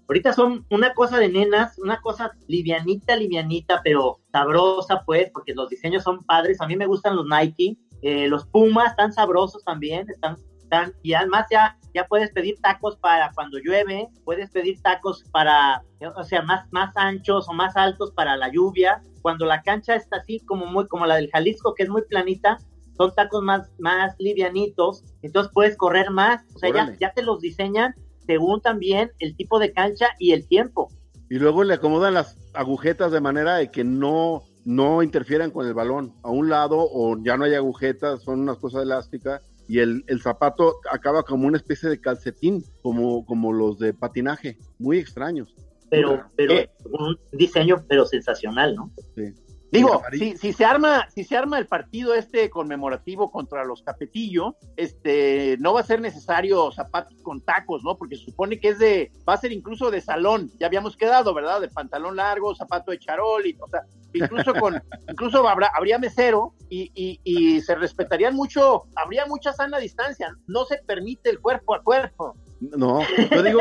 [0.09, 5.69] Ahorita son una cosa de nenas, una cosa livianita, livianita, pero sabrosa, pues, porque los
[5.69, 6.61] diseños son padres.
[6.61, 10.37] A mí me gustan los Nike, eh, los Pumas están sabrosos también, están
[10.69, 15.83] Tan, y además ya, ya puedes pedir tacos para cuando llueve, puedes pedir tacos para,
[16.17, 19.01] o sea, más, más anchos o más altos para la lluvia.
[19.23, 22.59] Cuando la cancha está así como muy, como la del Jalisco, que es muy planita,
[22.97, 27.41] son tacos más, más livianitos, entonces puedes correr más, o sea, ya, ya te los
[27.41, 27.95] diseñan
[28.27, 30.89] según también el tipo de cancha y el tiempo.
[31.29, 35.75] Y luego le acomodan las agujetas de manera de que no, no interfieran con el
[35.75, 40.05] balón a un lado o ya no hay agujetas, son unas cosas elásticas y el,
[40.07, 45.55] el zapato acaba como una especie de calcetín, como, como los de patinaje, muy extraños.
[45.91, 46.71] Pero, pero Eh.
[46.93, 48.91] un diseño pero sensacional, ¿no?
[49.17, 49.33] Sí.
[49.71, 54.57] Digo, si, si se arma, si se arma el partido este conmemorativo contra los Capetillo,
[54.77, 57.97] este, no va a ser necesario zapatos con tacos, ¿no?
[57.97, 61.35] Porque se supone que es de, va a ser incluso de salón, ya habíamos quedado,
[61.35, 61.61] ¿verdad?
[61.61, 66.55] De pantalón largo, zapato de charol, y, o sea, incluso con, incluso habrá, habría mesero
[66.71, 71.75] y, y, y se respetarían mucho, habría mucha sana distancia, no se permite el cuerpo
[71.75, 72.37] a cuerpo.
[72.61, 73.61] No, yo digo,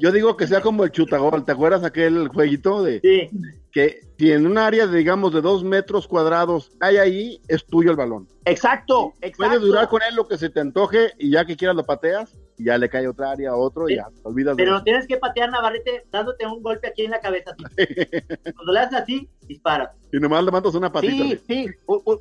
[0.00, 3.30] yo digo que sea como el chutagol, ¿te acuerdas aquel jueguito de Sí,
[3.70, 7.96] que si en un área, digamos, de dos metros cuadrados hay ahí, es tuyo el
[7.96, 8.28] balón?
[8.44, 9.36] Exacto, exacto.
[9.36, 12.38] Puedes durar con él lo que se te antoje y ya que quieras lo pateas
[12.56, 14.84] y ya le cae otra área a otro y ya te olvidas pero de lo
[14.84, 17.50] tienes que patear Navarrete dándote un golpe aquí en la cabeza.
[17.50, 17.86] así.
[18.54, 19.90] Cuando le haces así, dispara.
[20.12, 21.24] Y nomás levantas una patita.
[21.24, 21.66] Sí, sí,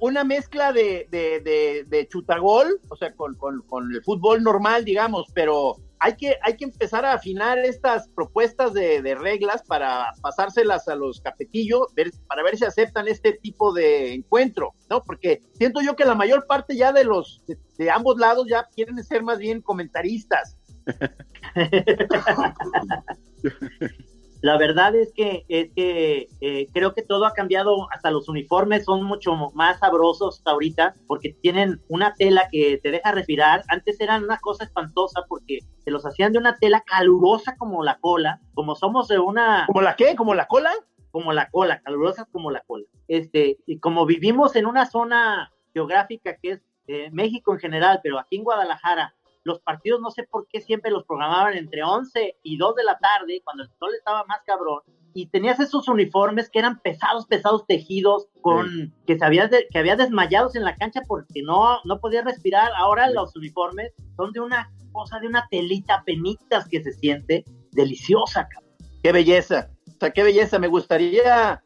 [0.01, 4.83] una mezcla de, de, de, de chutagol, o sea, con, con, con el fútbol normal,
[4.83, 10.89] digamos, pero hay que, hay que empezar a afinar estas propuestas de, reglas para pasárselas
[10.89, 11.87] a los capetillos,
[12.27, 15.01] para ver si aceptan este tipo de encuentro, ¿no?
[15.01, 17.41] Porque siento yo que la mayor parte ya de los,
[17.77, 20.57] de ambos lados ya quieren ser más bien comentaristas.
[24.43, 28.83] La verdad es que, es que eh, creo que todo ha cambiado, hasta los uniformes
[28.83, 33.63] son mucho más sabrosos ahorita porque tienen una tela que te deja respirar.
[33.69, 37.97] Antes eran una cosa espantosa porque se los hacían de una tela calurosa como la
[37.99, 40.13] cola, como somos de una, ¿Como la qué?
[40.17, 40.71] ¿Como la cola?
[41.11, 42.85] como la cola, calurosas como la cola.
[43.07, 48.19] Este, y como vivimos en una zona geográfica que es eh, México en general, pero
[48.19, 52.57] aquí en Guadalajara, los partidos no sé por qué siempre los programaban entre 11 y
[52.57, 54.81] 2 de la tarde, cuando el sol estaba más cabrón,
[55.13, 59.77] y tenías esos uniformes que eran pesados, pesados tejidos, con que, se había de- que
[59.77, 62.71] había desmayados en la cancha porque no, no podía respirar.
[62.75, 63.13] Ahora Sí.
[63.13, 68.71] los uniformes son de una cosa, de una telita, penitas que se siente deliciosa, cabrón.
[69.03, 69.69] Qué belleza.
[69.87, 70.57] O sea, qué belleza.
[70.59, 71.61] Me gustaría,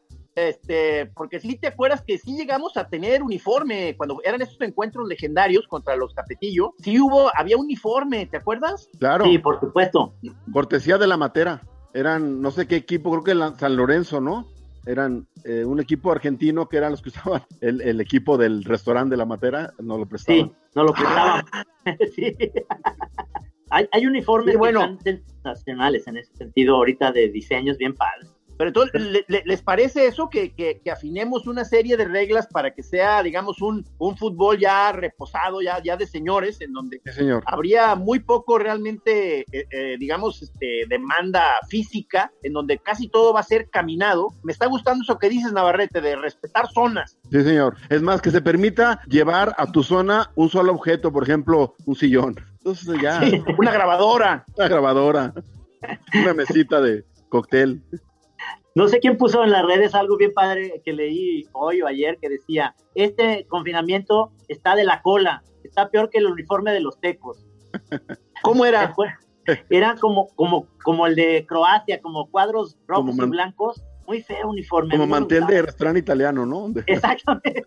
[0.48, 5.08] este, porque si te acuerdas que sí llegamos a tener uniforme cuando eran esos encuentros
[5.08, 6.74] legendarios contra los Capetillo.
[6.82, 8.88] Sí hubo, había uniforme, ¿te acuerdas?
[8.98, 10.14] Claro, Sí, por supuesto.
[10.52, 11.62] cortesía de la matera.
[11.94, 14.46] Eran, no sé qué equipo, creo que la- San Lorenzo, ¿no?
[14.86, 19.12] Eran eh, un equipo argentino que eran los que usaban el, el equipo del restaurante
[19.14, 20.48] de la matera, no lo prestaban.
[20.48, 21.44] Sí, no lo prestaban.
[22.14, 22.34] sí.
[23.70, 24.80] hay, hay uniformes Sí, bueno.
[24.80, 28.30] que están sensacionales en ese sentido ahorita de diseños bien padres.
[28.58, 32.46] Pero entonces, ¿le- le- ¿les parece eso que, que- que afinemos una serie de reglas
[32.48, 37.00] para que sea, digamos, un, un fútbol ya reposado, ya, ya de señores, en donde
[37.06, 37.42] Sí, señor.
[37.46, 43.40] habría muy poco realmente, eh, eh, digamos, este, demanda física, en donde casi todo va
[43.40, 44.28] a ser caminado.
[44.42, 47.16] Me está gustando eso que dices, Navarrete, de respetar zonas.
[47.30, 47.76] Sí, señor.
[47.88, 51.94] Es más, que se permita llevar a tu zona un solo objeto, por ejemplo, un
[51.94, 52.34] sillón.
[52.58, 53.20] Entonces ya,
[53.56, 54.44] Una grabadora.
[54.56, 55.32] una grabadora,
[56.20, 57.82] una mesita de cóctel.
[58.78, 62.16] No sé quién puso en las redes algo bien padre que leí hoy o ayer
[62.22, 67.00] que decía, este confinamiento está de la cola, está peor que el uniforme de los
[67.00, 67.44] tecos.
[68.42, 68.94] ¿Cómo ¿Te era?
[69.68, 74.48] Era como, como, como el de Croacia, como cuadros rojos Como y blancos, muy feo
[74.48, 74.90] uniforme.
[74.90, 76.72] Como mantel de restaurante italiano, ¿no?
[76.86, 77.64] Exactamente.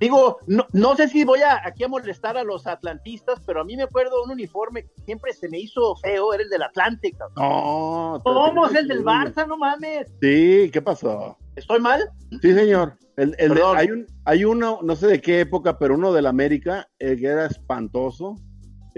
[0.00, 3.64] Digo, no, no sé si voy a aquí a molestar a los atlantistas, pero a
[3.64, 7.32] mí me acuerdo un uniforme que siempre se me hizo feo, era el del cabrón.
[7.36, 9.46] No, ¿Cómo es pero- el del Barça?
[9.48, 10.06] No mames.
[10.20, 11.36] Sí, ¿qué pasó?
[11.56, 12.00] ¿Estoy mal?
[12.40, 12.94] Sí, señor.
[13.16, 16.26] El, el de- hay, un, hay uno, no sé de qué época, pero uno del
[16.26, 18.36] América, el que era espantoso.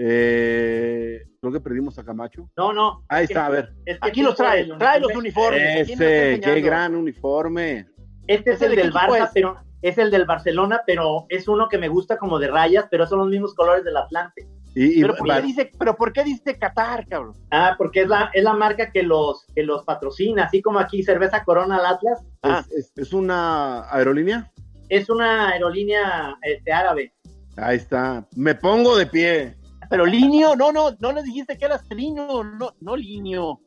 [0.03, 2.49] Eh, creo que perdimos a Camacho.
[2.57, 3.03] No, no.
[3.07, 3.73] Ahí Es que- está, a ver.
[3.85, 5.57] es que Aquí los trae, trae los uniforme.
[5.59, 5.87] uniformes.
[5.87, 7.87] ¿Quién me está Ese, qué gran uniforme.
[8.27, 9.29] Este es ¿Ese el del Barça, es?
[9.33, 13.05] pero es el del Barcelona, pero es uno que me gusta como de rayas, pero
[13.07, 14.47] son los mismos colores del Atlante.
[14.73, 17.35] Y, y ¿Pero por, qué dice, ¿Pero por qué dice Qatar, cabrón?
[17.51, 21.03] Ah, porque es la, es la marca que los, que los patrocina, así como aquí
[21.03, 22.63] cerveza Corona al Atlas, Ah,
[22.95, 24.49] es una aerolínea.
[24.89, 27.13] es una aerolínea este, árabe.
[27.57, 28.25] Ahí está.
[28.35, 29.55] Me pongo de pie.
[29.91, 33.59] Pero Linio, no, no, no le dijiste que eras Linio, no, no Linio.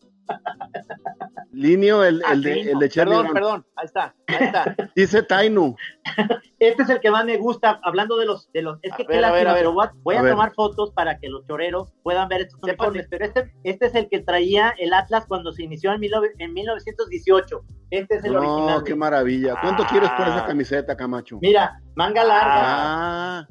[1.52, 4.74] Linio, el, Ah, el de, el de Perdón, perdón, ahí está, ahí está.
[4.96, 5.76] Dice Tainu.
[6.58, 9.04] Este es el que más me gusta, hablando de los, de los, es A que
[9.04, 9.62] ver, qué a ver, lástima, a ver.
[9.62, 10.32] pero voy a, voy A a ver.
[10.32, 14.08] tomar fotos para que los choreros puedan ver estos uniformes, pero este, este es el
[14.08, 17.60] que traía el Atlas cuando se inició en, mil nove- en 1918,
[17.90, 18.82] este es el No, original.
[18.82, 19.56] qué maravilla.
[19.60, 19.88] ¿Cuánto Ah.
[19.90, 21.38] quieres por esa camiseta, Camacho?
[21.42, 23.46] Mira, manga larga, Ah,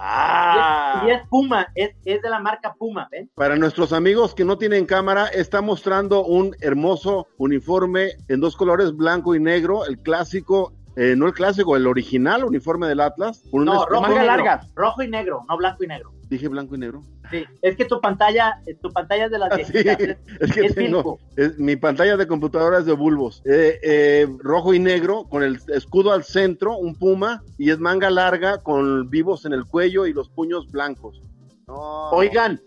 [0.00, 3.28] Ah, y es Puma, es, es de la marca Puma, ¿ven?
[3.34, 8.94] para nuestros amigos que no tienen cámara, está mostrando un hermoso uniforme en dos colores,
[8.96, 13.42] blanco y negro, el clásico, eh, no el clásico, el original uniforme del Atlas.
[13.50, 14.60] con No, rojo y manga negro, larga.
[14.76, 16.12] rojo y negro, no blanco y negro.
[16.28, 17.02] Dije blanco y negro.
[17.30, 19.72] Sí, es que tu pantalla, eh, tu pantalla es de las Ah, sí,
[20.40, 23.40] es, que es tengo, es- mi pantalla de computadora es de bulbos.
[23.46, 28.10] Eh, eh, rojo y negro, con el escudo al centro, un puma, y es manga
[28.10, 31.22] larga con vivos en el cuello y los puños blancos.
[31.66, 32.60] No, Oigan,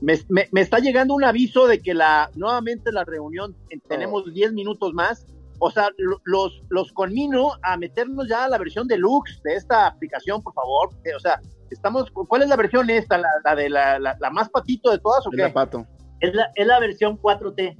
[0.00, 4.32] me, me- me está llegando un aviso de que la nuevamente la reunión eh, tenemos
[4.32, 5.26] 10 minutos más.
[5.58, 9.86] O sea, lo- los, los conmino a meternos ya a la versión deluxe de esta
[9.88, 10.90] aplicación, por favor.
[11.04, 11.38] Eh, O sea,
[11.70, 13.18] estamos, ¿cuál es la versión esta?
[13.18, 15.42] ¿La, la de la, la- la más patito de todas o el qué?
[15.44, 15.86] zapato.
[16.20, 17.76] Es la, es la versión 4T.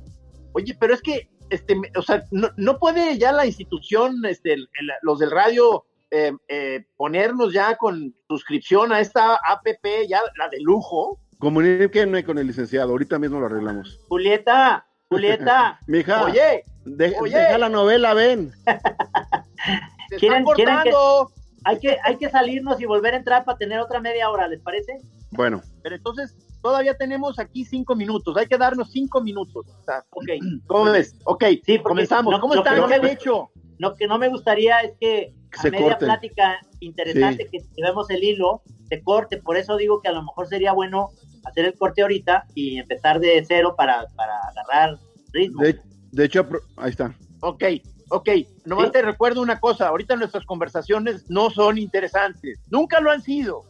[0.53, 4.68] Oye, pero es que, este, o sea, no, no puede ya la institución, este, el-
[4.81, 9.64] el- los del radio, eh, eh, ponernos ya con suscripción a esta app,
[10.09, 11.18] ya la de lujo.
[11.38, 13.98] Comuníquenme con el licenciado, ahorita mismo lo arreglamos.
[14.09, 17.37] Julieta, Julieta, Mija, Oye, de- oye.
[17.38, 18.53] deja la novela, ven.
[20.09, 21.31] se ¿Quieren- están quieren que- cortando.
[21.64, 24.61] Hay que, hay que salirnos y volver a entrar para tener otra media hora, ¿les
[24.61, 24.99] parece?
[25.33, 29.66] Bueno, Pero entonces todavía tenemos aquí cinco minutos, hay que darnos cinco minutos.
[29.68, 30.25] O sea, Ok.
[30.66, 31.14] ¿Cómo ves?
[31.25, 32.33] Ok, Sí, porque comenzamos.
[32.33, 32.77] no- ¿Cómo están?
[32.79, 33.51] no- ¿Qué han hecho?
[33.79, 36.07] Lo que no me gustaría es que Que a se media corten.
[36.09, 39.38] plática interesante que llevemos el hilo, se corte.
[39.38, 41.11] Por eso digo que a lo mejor sería bueno
[41.44, 44.99] hacer el corte ahorita y empezar de cero para, para agarrar
[45.33, 45.62] ritmo.
[45.62, 45.79] de,
[46.12, 46.46] de hecho,
[46.77, 47.14] ahí está.
[47.40, 47.64] Ok,
[48.11, 48.29] ok.
[48.64, 48.92] Nomás Sí.
[48.92, 52.61] te recuerdo una cosa, ahorita nuestras conversaciones no son interesantes.
[52.70, 53.62] Nunca lo han sido.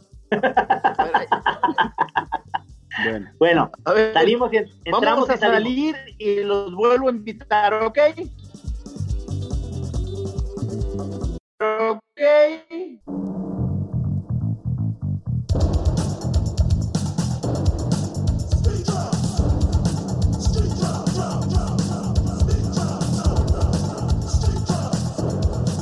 [3.05, 7.09] Bueno, Bueno, a ver, Salimos y en- entramos vamos a y salir y los vuelvo
[7.09, 7.99] a invitar, ¿ok?
[11.61, 13.40] Ok.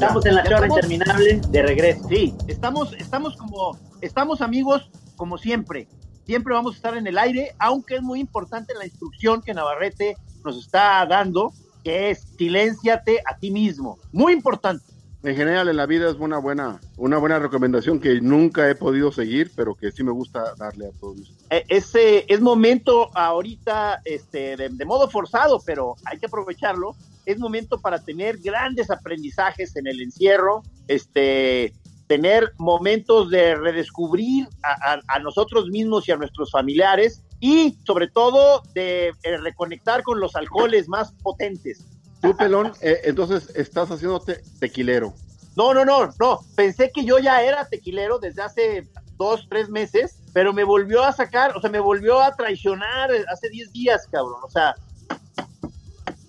[0.01, 0.77] Estamos en la chora estamos.
[0.77, 2.09] interminable de regreso.
[2.09, 5.89] Sí, estamos, estamos como, estamos amigos como siempre.
[6.25, 10.17] Siempre vamos a estar en el aire, aunque es muy importante la instrucción que Navarrete
[10.45, 13.99] nos está dando, que es silénciate a ti mismo.
[14.13, 14.85] Muy importante.
[15.25, 19.11] en general en la vida es una buena, una buena recomendación que nunca he podido
[19.11, 21.35] seguir, pero que sí me gusta darle a todos.
[21.51, 26.95] Eh, ese es momento ahorita, este, de, de modo forzado, pero hay que aprovecharlo.
[27.29, 31.75] Es momento para tener grandes aprendizajes en el encierro, este,
[32.07, 38.09] tener momentos de redescubrir a, a- a nosotros mismos y a nuestros familiares y sobre
[38.09, 41.85] todo de eh, reconectar con los alcoholes más potentes.
[42.23, 45.13] Tú, pelón, eh, entonces estás haciéndote tequilero.
[45.55, 46.41] No, no, no, no.
[46.57, 48.89] Pensé que yo ya era tequilero desde hace
[49.19, 53.51] dos, tres meses, pero me volvió a sacar, o sea, me volvió a traicionar hace
[53.51, 54.41] 10 días, cabrón.
[54.43, 54.75] O sea,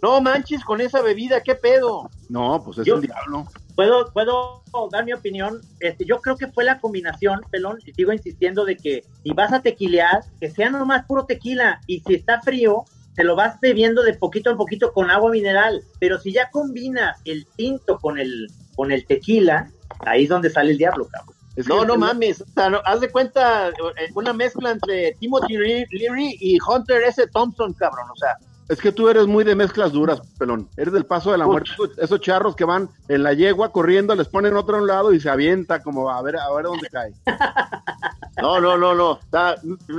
[0.02, 2.10] no manches con esa bebida, ¿qué pedo?
[2.30, 3.48] No, pues es Yo- el diablo.
[3.76, 5.62] ¿Puedo, puedo dar mi opinión?
[5.80, 9.54] Este, yo creo que fue la combinación, pelón, y sigo insistiendo de que si vas
[9.54, 12.84] a tequilear, que sea nomás puro tequila, y si está frío,
[13.16, 17.22] te lo vas bebiendo de poquito en poquito con agua mineral, pero si ya combinas
[17.24, 21.36] el tinto con el, con el tequila, ahí es donde sale el diablo, cabrón.
[21.56, 22.42] Es que No, no mames.
[22.42, 23.74] O sea, no- haz de cuenta eh,
[24.14, 27.26] una mezcla entre Timothy Le- Leary y Hunter S.
[27.28, 28.08] Thompson, cabrón.
[28.12, 28.38] O sea,
[28.70, 30.70] Es que tú eres muy de mezclas duras, pelón.
[30.78, 31.72] Eres del paso de la muerte.
[31.74, 35.12] Esos- Esos charros que van en la yegua corriendo, les ponen otro a un lado
[35.12, 37.12] y se avienta como a ver, a ver dónde cae.
[38.42, 39.12] no, no, no, no.
[39.12, 39.56] O sea,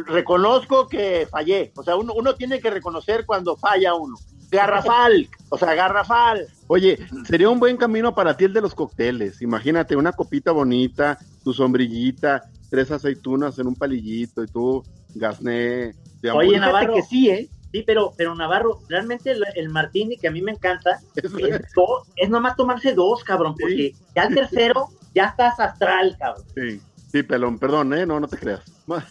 [0.07, 1.73] reconozco que fallé.
[1.77, 4.17] O sea, uno, uno tiene que reconocer cuando falla uno.
[4.51, 5.29] Garrafal.
[5.49, 6.47] O sea, garrafal.
[6.67, 9.43] Oye, sería un buen camino para ti el de los cócteles.
[9.43, 14.83] Imagínate una copita bonita, tu sombrillita, tres aceitunas en un palillito y tú
[15.15, 15.95] gasné.
[16.35, 16.59] Oye.
[16.59, 16.95] Navarro.
[16.95, 17.49] que sí, ¿eh?
[17.73, 21.33] Sí, pero, pero Navarro, realmente el, el martini que a mí me encanta Es-
[22.17, 26.45] es, nomás tomarse dos, cabrón, porque ya el tercero ya estás astral, cabrón.
[26.57, 26.81] Sí,
[27.13, 28.07] sí, pelón, perdón, ¿eh?
[28.07, 28.63] No, no te creas.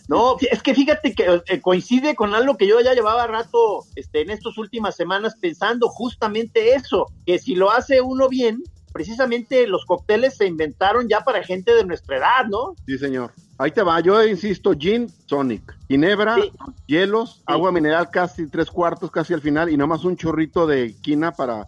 [0.10, 4.21] No, es que fíjate que eh, coincide con algo que yo ya llevaba rato este,
[4.21, 8.62] en estas últimas semanas pensando justamente eso, que si lo hace uno bien,
[8.92, 12.75] precisamente los cócteles se inventaron ya para gente de nuestra edad, ¿no?
[12.85, 13.33] Sí, señor.
[13.58, 16.52] Ahí te va, yo insisto, gin, tonic, ginebra, Sí.
[16.87, 21.31] hielos, agua mineral casi tres cuartos, casi al final, y nomás un chorrito de quina
[21.33, 21.67] para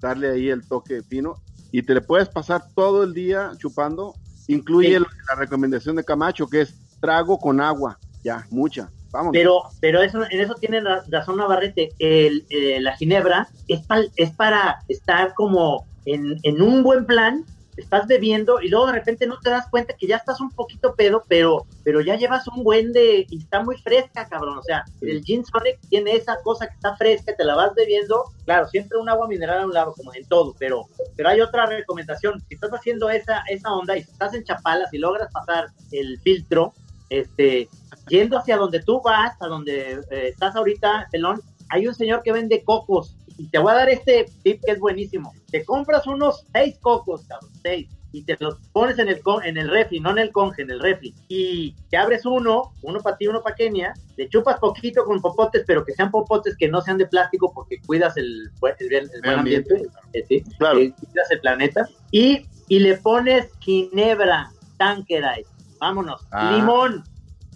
[0.00, 1.36] darle ahí el toque fino.
[1.70, 4.14] Y te le puedes pasar todo el día chupando.
[4.48, 5.04] Incluye Sí.
[5.28, 7.98] la recomendación de Camacho, que es trago con agua.
[8.24, 8.90] Ya, mucha.
[9.10, 9.30] Vamos.
[9.32, 11.92] Pero, pero eso, en eso tiene ra- razón Navarrete.
[11.98, 17.44] El, eh, la ginebra es para estar como en, en un buen plan,
[17.78, 20.94] estás bebiendo y luego de repente no te das cuenta que ya estás un poquito
[20.94, 23.24] pedo, pero, pero ya llevas un buen de...
[23.30, 24.58] y está muy fresca, cabrón.
[24.58, 28.24] O sea, el gin tonic tiene esa cosa que está fresca, te la vas bebiendo.
[28.44, 30.86] Claro, siempre un agua mineral a un lado, como en todo, pero,
[31.16, 32.42] pero hay otra recomendación.
[32.48, 36.18] Si estás haciendo esa, esa onda y si estás en Chapalas y logras pasar el
[36.20, 36.72] filtro,
[37.10, 37.68] este,
[38.08, 41.40] yendo hacia donde tú vas, a donde eh, estás ahorita, Pelón,
[41.70, 43.14] hay un señor que vende cocos.
[43.38, 45.32] Y te voy a dar este tip que es buenísimo.
[45.50, 47.88] Te compras unos seis cocos, cabrón, seis.
[48.10, 50.70] Y te los pones en el, con- en el refri, no en el conge, en
[50.70, 51.14] el refri.
[51.28, 53.92] Y te abres uno, uno para ti, uno para Kenia.
[54.16, 57.76] Le chupas poquito con popotes, pero que sean popotes que no sean de plástico porque
[57.86, 59.74] cuidas el, el, buen ambiente.
[59.74, 59.98] ambiente.
[60.14, 60.78] eh, sí, Claro.
[60.80, 61.88] eh, cuidas el planeta.
[62.10, 65.44] Y, y le pones ginebra, Tanqueray.
[65.78, 66.26] Vámonos.
[66.32, 66.50] Ah.
[66.56, 67.04] Limón,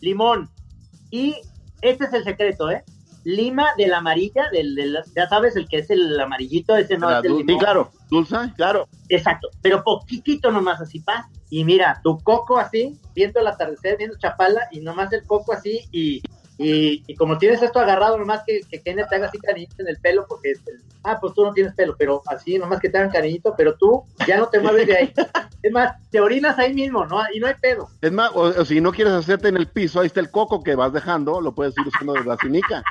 [0.00, 0.48] limón.
[1.10, 1.34] Y
[1.80, 2.84] este es el secreto, ¿eh?
[3.24, 7.08] Lima de la amarilla, del, del- ya sabes, el que es el amarillito, ese no
[7.10, 7.46] La es el limón.
[7.54, 8.36] Sí, claro, ¿Dulce?
[8.56, 8.88] claro.
[9.08, 11.26] Exacto, pero poquitito nomás así, paz.
[11.50, 15.80] Y mira, tu coco así, viendo el atardecer, viendo Chapala, y nomás el coco así,
[15.92, 16.22] y,
[16.58, 19.88] y, y como tienes esto agarrado, nomás que, que Kenneth te haga así cariñito en
[19.88, 22.88] el pelo, porque es el- ah, pues tú no tienes pelo, pero así, nomás que
[22.88, 25.12] te hagan cariñito, pero tú ya no te mueves de ahí.
[25.62, 27.20] Es más, te orinas ahí mismo, ¿no?
[27.32, 27.88] Y no hay pedo.
[28.00, 30.60] Es más, o, o si no quieres hacerte en el piso, ahí está el coco
[30.60, 32.82] que vas dejando, lo puedes ir usando de vacinica.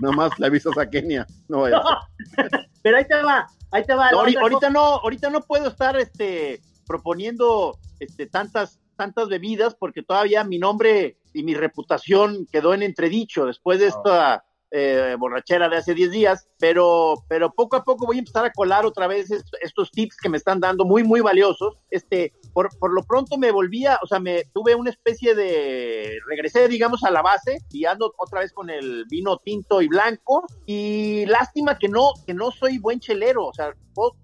[0.00, 1.26] Nomás le avisas a Kenia.
[1.48, 2.68] No vaya a ser.
[2.82, 4.10] Pero ahí te va, ahí te va.
[4.10, 10.44] No, ahorita no, ahorita no puedo estar este proponiendo este tantas tantas bebidas porque todavía
[10.44, 14.44] mi nombre y mi reputación quedó en entredicho después de esta
[14.78, 18.52] eh, borrachera de hace 10 días, pero pero poco a poco voy a empezar a
[18.52, 21.74] colar otra vez est- estos tips que me están dando muy muy valiosos.
[21.90, 26.68] Este, por, por lo pronto me volvía, o sea, me tuve una especie de regresé
[26.68, 31.24] digamos a la base y ando otra vez con el vino tinto y blanco y
[31.26, 33.72] lástima que no que no soy buen chelero, o sea,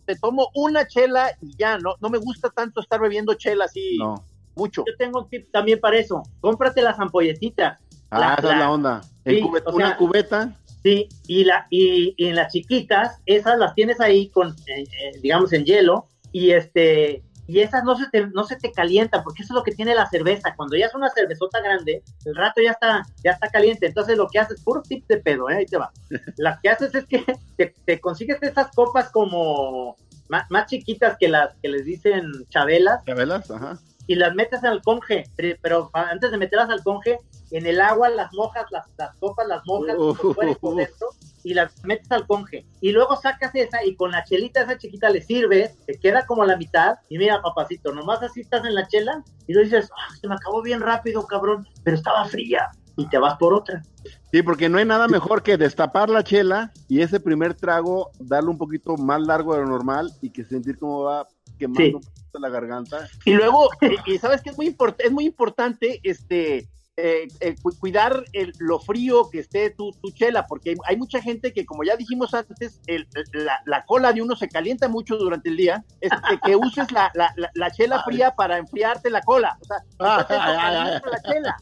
[0.07, 3.96] te tomo una chela y ya, no no me gusta tanto estar bebiendo chela así
[3.98, 4.22] No.
[4.55, 4.84] mucho.
[4.86, 6.22] Yo tengo un tip también para eso.
[6.40, 7.78] Cómprate las ampolletitas.
[8.13, 9.01] Ah, La- esa es la- onda.
[9.25, 10.57] En Sí, cubeta- o sea- una cubeta.
[10.83, 15.19] Sí, y, la, y, y en las chiquitas, esas las tienes ahí con, eh, eh,
[15.23, 19.43] digamos, en hielo, y este, y esas no se, te, no se te calientan, porque
[19.43, 20.55] eso es lo que tiene la cerveza.
[20.57, 23.87] Cuando ya es una cervezota grande, el rato ya está, ya está caliente.
[23.87, 25.57] Entonces lo que haces, puro tip de pedo, ¿eh?
[25.59, 25.91] ahí te va.
[26.37, 27.25] Las que haces es que
[27.57, 29.97] te, te consigues esas copas como
[30.29, 33.51] más, más chiquitas que las que les dicen chabelas, ¿Chabelas?
[33.51, 33.79] Ajá.
[34.07, 35.25] y las metes al conge,
[35.61, 37.19] pero antes de meterlas al conge,
[37.53, 41.09] en el agua las mojas, las, las copas las mojas por fuera y por dentro,
[41.44, 42.66] y las metes al conge.
[42.80, 46.44] Y luego sacas esa y con la chelita esa chiquita le sirves, te queda como
[46.44, 50.14] la mitad, y mira, papacito, nomás así estás en la chela, y luego dices, "Ah,
[50.20, 53.82] se me acabó bien rápido, cabrón, pero estaba fría, y te vas por otra.
[54.30, 58.50] Sí, porque no hay nada mejor que destapar la chela y ese primer trago darle
[58.50, 61.26] un poquito más largo de lo normal y que sentir cómo va
[61.59, 61.94] quemando Sí.
[61.94, 63.09] un poquito la garganta.
[63.24, 66.66] Y luego, y, y sabes que es muy import- es muy importante este
[66.97, 70.97] eh, eh, cu- cuidar el- lo frío que esté tu, tu chela, porque hay, hay
[70.97, 74.88] mucha gente que, como ya dijimos antes, el- la, la cola de uno se calienta
[74.88, 79.09] mucho durante el día, este, que uses la, la, la- la chela fría para enfriarte
[79.09, 79.57] la cola.
[79.61, 81.57] O sea, ay, ay, caliente la chela.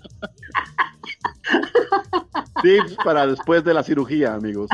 [2.63, 4.69] Tips para después de la cirugía, amigos.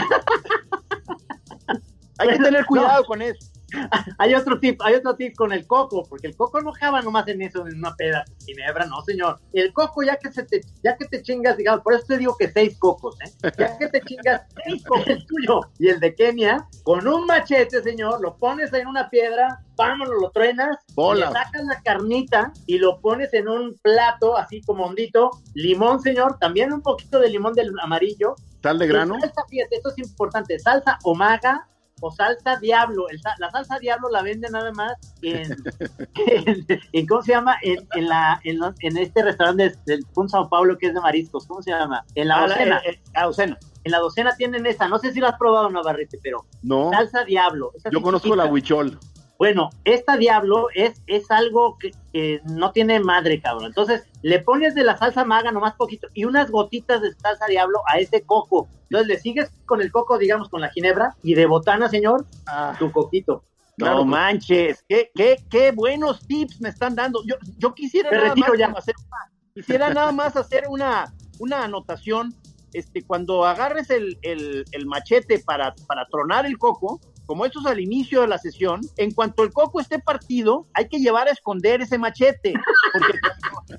[2.19, 3.39] Hay que tener cuidado con eso.
[4.19, 7.27] Hay otro tip, hay otro tip con el coco, porque el coco no jaba nomás
[7.29, 9.41] en eso, en una peda ginebra, no señor.
[9.53, 12.37] El coco ya que se te, ya que te chingas, digamos, por eso te digo
[12.37, 13.51] que seis cocos, ¿eh?
[13.59, 17.83] Ya que te chingas seis cocos el tuyo y el de Kenia, con un machete,
[17.83, 21.33] señor, lo pones en una piedra, vámonos, lo truenas, Bolas.
[21.33, 26.39] le sacas la carnita y lo pones en un plato así como hondito, limón, señor,
[26.39, 29.17] también un poquito de limón del amarillo, ¿Sal de grano?
[29.17, 30.59] y Salsa, fíjate, esto es importante.
[30.59, 31.69] Salsa omaga
[32.01, 33.09] o salsa diablo.
[33.09, 34.93] El la salsa diablo la venden nada más
[35.23, 35.51] en,
[36.15, 37.57] en, en- ¿cómo se llama?
[37.63, 41.01] En, en la, en, los- en este restaurante del Pun Sao Paulo que es de
[41.01, 41.47] mariscos.
[41.47, 42.05] ¿Cómo se llama?
[42.15, 42.79] En la Ah, docena.
[42.85, 43.59] eh, eh, la docena.
[43.85, 44.89] En la docena tienen esa.
[44.89, 47.71] No sé si la has probado, Navarrete, pero No, salsa diablo.
[47.77, 48.99] esa yo conozco la huichol.
[49.39, 53.67] Bueno, esta Diablo es, es algo que, que no tiene madre, cabrón.
[53.67, 57.81] Entonces, le pones de la salsa maga nomás poquito y unas gotitas de salsa Diablo
[57.93, 58.69] a ese coco.
[58.85, 62.75] Entonces, le sigues con el coco, digamos, con la ginebra y de botana, señor, Ah,
[62.79, 63.43] tu coquito.
[63.79, 67.23] No manches, qué, qué, qué buenos tips me están dando.
[67.27, 68.67] Yo, yo quisiera nada más ya.
[68.69, 72.35] hacer una, quisiera nada más hacer una, una anotación.
[72.73, 77.67] Este, cuando agarres el, el, el machete para, para tronar el coco, como esto es
[77.67, 81.33] al inicio de la sesión, en cuanto el coco esté partido, hay que llevar a
[81.33, 82.55] esconder ese machete,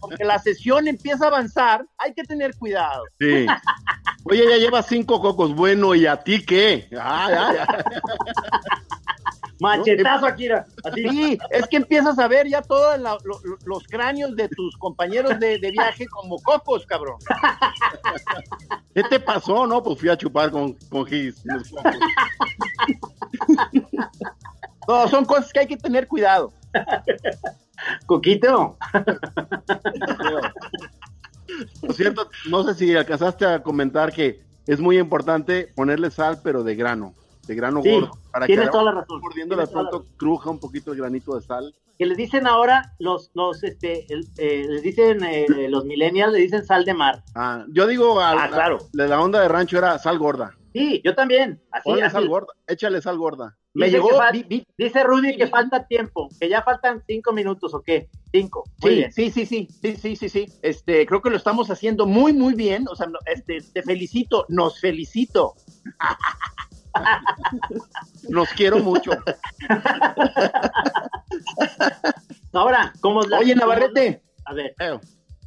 [0.02, 3.04] porque, la sesión empieza a avanzar, hay que tener cuidado.
[3.20, 3.46] Sí.
[4.26, 6.90] Oye, ya llevas cinco cocos, bueno, ¿y a ti qué?
[6.92, 7.84] Ay, ay, ay.
[9.60, 10.66] Machetazo, Akira.
[10.84, 11.08] Así.
[11.10, 13.18] Sí, es que empiezas a ver ya todos lo-
[13.66, 17.18] los cráneos de tus compañeros de, de viaje como cocos, cabrón.
[18.94, 19.66] ¿Qué te pasó?
[19.68, 21.42] No, pues fui a chupar con, con Gis.
[21.46, 21.72] los.
[24.88, 26.54] No, son cosas que hay que tener cuidado.
[28.06, 28.78] Coquito.
[31.82, 36.64] Por cierto, no sé si alcanzaste a comentar que es muy importante ponerle sal, pero
[36.64, 37.14] de grano,
[37.48, 38.12] de grano Sí, gordo.
[38.32, 39.20] Para tienes que toda la razón.
[39.22, 41.74] mordiéndole de pronto cruja un poquito el granito de sal.
[41.98, 46.40] que les dicen ahora los los este el- eh, les dicen eh, los millennials le
[46.40, 48.78] dicen sal de mar Ah, yo digo, al- Ah, claro.
[48.94, 50.56] la, la onda de rancho era sal gorda.
[50.74, 52.12] sí yo también así, así.
[52.12, 53.58] sal gorda, échale sal gorda.
[53.74, 57.04] Me Dice llegó, que fal- vi- vi- dice Rudy que falta tiempo que ya faltan
[57.08, 60.46] cinco minutos o qué cinco muy Sí, bien sí, sí, sí, sí, sí, sí, sí.
[60.64, 62.88] Este, creo que lo estamos haciendo muy, muy bien.
[62.90, 65.54] O sea, este, te felicito, nos felicito.
[68.30, 69.12] Los quiero mucho.
[72.54, 74.22] ahora cómo es la Oye, Navarrete.
[74.46, 75.00] a ver Eh,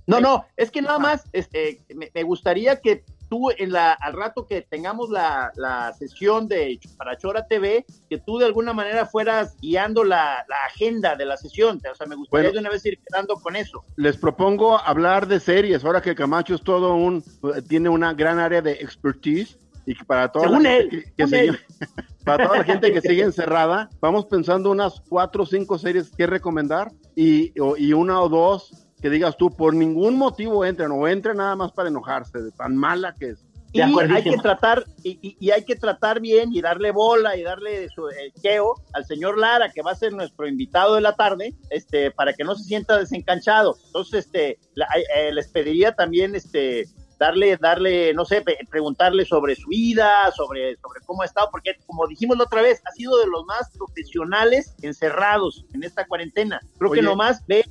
[0.07, 4.13] No, no, es que nada más, este, me, me gustaría que tú en la, al
[4.15, 9.07] rato que tengamos la, la sesión de para Chora TV, que tú de alguna manera
[9.07, 11.81] fueras guiando la, la agenda de la sesión.
[11.91, 12.55] O sea, me gustaría Bueno.
[12.55, 13.85] de una vez ir quedando con eso.
[13.95, 17.23] Les propongo hablar de series, ahora que Camacho es todo un,
[17.69, 21.13] tiene una gran área de expertise y que para toda Según la él, gente que,
[21.17, 21.67] que según sigue-
[22.25, 26.27] para toda la gente que sigue encerrada, vamos pensando unas cuatro o cinco series que
[26.27, 31.09] recomendar y, o- y una o dos que digas tú, por ningún motivo entren o
[31.09, 33.45] entren nada más para enojarse de tan mala que es.
[33.73, 37.43] Y hay que tratar, y, y- y hay que tratar bien y darle bola y
[37.45, 41.15] darle su eh, queo al señor Lara, que va a ser nuestro invitado de la
[41.15, 43.77] tarde, este, para que no se sienta desencanchado.
[43.87, 46.85] Entonces, este, la- eh, les pediría también, este,
[47.21, 52.07] darle, darle, no sé, preguntarle sobre su vida, sobre, sobre cómo ha estado, porque como
[52.09, 56.59] dijimos la otra vez, ha sido de los más profesionales encerrados en esta cuarentena.
[56.79, 57.01] Creo Oye.
[57.03, 57.63] que nomás ve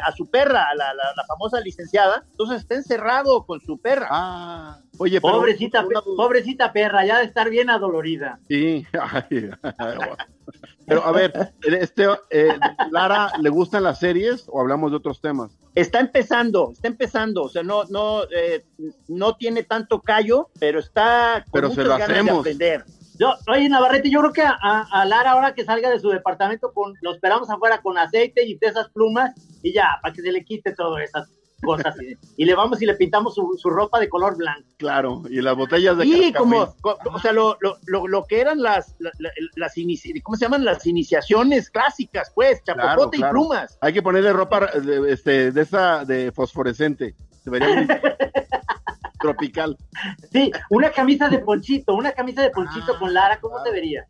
[0.00, 3.76] a, a su perra, a la, la- la famosa licenciada, entonces está encerrado con su
[3.78, 4.06] perra.
[4.08, 9.50] Ah, oye, pero pobrecita una pobrecita perra ya de estar bien adolorida Sí, ay,
[10.86, 12.48] pero a ver, este, eh,
[12.90, 15.56] Lara, ¿le gustan las series o hablamos de otros temas?
[15.74, 18.64] Está empezando, está empezando, o sea, no, no, eh,
[19.08, 22.40] no tiene tanto callo, pero está con Pero se lo ganas de hacemos.
[22.40, 22.84] aprender.
[23.18, 24.56] Yo, oye, Navarrete, yo creo que a,
[24.90, 28.56] a- Lara, ahora que salga de su departamento, con, lo esperamos afuera con aceite y
[28.58, 31.28] de esas plumas, y ya, para que se le quite todas esas
[31.62, 31.94] cosas.
[32.02, 34.68] y, y le vamos y le pintamos su, su ropa de color blanco.
[34.76, 38.40] Claro, y las botellas de Y como, co- o sea, lo, lo, lo, lo que
[38.40, 40.64] eran las, la- la- las inici- ¿cómo se llaman?
[40.64, 43.78] Las iniciaciones clásicas, pues, chapopote Claro, y plumas.
[43.80, 47.14] Hay que ponerle ropa de, este, de esa de fosforescente.
[47.42, 47.68] Se vería
[49.22, 49.76] tropical.
[50.32, 53.70] Sí, una camisa de ponchito, una camisa de ponchito Ah, con Lara, ¿cómo claro.
[53.70, 54.04] se vería?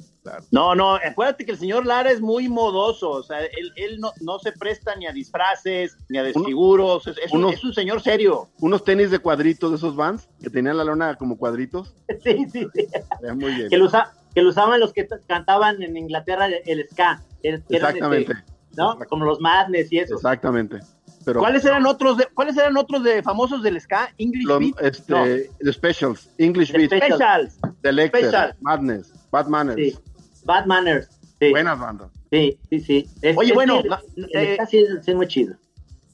[0.53, 4.13] No, no, acuérdate que el señor Lara es muy modoso, o sea, él, él no,
[4.21, 8.49] no se presta ni a disfraces, ni a desfiguros, es, es es un señor serio.
[8.61, 11.95] Unos tenis de cuadritos de esos vans que tenían la lona como cuadritos.
[12.23, 12.87] Sí, sí, sí.
[13.35, 13.69] Muy bien.
[13.69, 17.21] Que lo, usa- que lo usaban los que cantaban en Inglaterra el, el ska.
[17.43, 18.33] el- que eran, Exactamente.
[18.33, 18.99] este, ¿no?
[19.09, 20.15] Como los Madness y eso.
[20.15, 20.79] Exactamente.
[21.25, 24.13] Pero ¿Cuáles eran otros de, cuáles eran otros de famosos del ska?
[24.19, 25.25] English los, Beat, este, No.
[25.61, 27.19] the specials, English The Beat, Special.
[27.19, 27.59] Specials.
[27.83, 28.55] Selected, Special.
[28.61, 29.77] Madness, Bad Manners.
[29.77, 29.99] Sí.
[30.45, 31.09] Bad Manners.
[31.41, 32.11] Sí, Buenas bandas.
[32.31, 32.81] sí, sí.
[32.81, 33.07] sí.
[33.21, 33.81] Es- Oye, es bueno,
[34.17, 35.57] el- eh, ska sí es, sí es muy chido.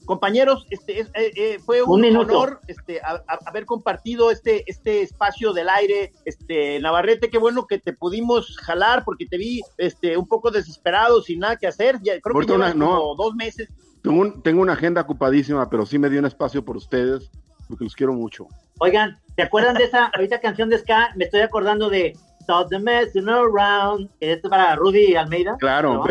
[0.05, 5.03] Compañeros, este es- eh, eh, fue un, honor este, a- a- haber compartido este, este
[5.03, 6.13] espacio del aire.
[6.25, 11.21] Este, Navarrete, qué bueno que te pudimos jalar porque te vi este, un poco desesperado,
[11.21, 11.99] sin nada que hacer.
[12.01, 12.97] Ya, creo que llevas una- no.
[12.97, 13.69] como dos meses.
[14.01, 17.29] Tengo, un- tengo una agenda ocupadísima, pero sí me dio un espacio por ustedes,
[17.67, 18.47] porque los quiero mucho.
[18.79, 21.09] Oigan, ¿se acuerdan de esa ahorita canción de ska?
[21.15, 24.09] Me estoy acordando de Stop the messing around.
[24.19, 25.51] Esto es para Rudy Almeida.
[25.51, 26.03] ¿Lo Claro,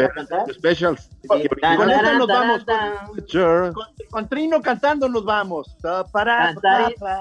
[0.52, 1.10] specials.
[1.22, 1.28] Sí.
[1.76, 2.64] Con esta nos vamos.
[3.74, 5.74] Con, con Trino cantando nos vamos.
[6.12, 6.54] Para,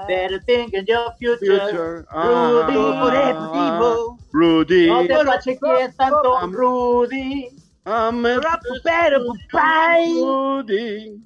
[0.06, 1.58] better think in your future.
[1.58, 2.04] Future.
[2.12, 4.18] Rudy, Ah, por tipo.
[4.32, 4.86] Rudy.
[4.86, 7.48] No te pacheques tanto, Rudy.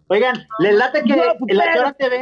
[0.07, 2.21] Oigan, les late que en la Chora TV,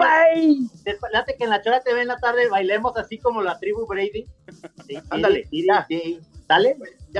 [0.87, 3.87] les late que en la Chora TV en la tarde bailemos así como la tribu
[3.87, 4.25] Brady.
[5.11, 5.87] Ándale, sí, ya.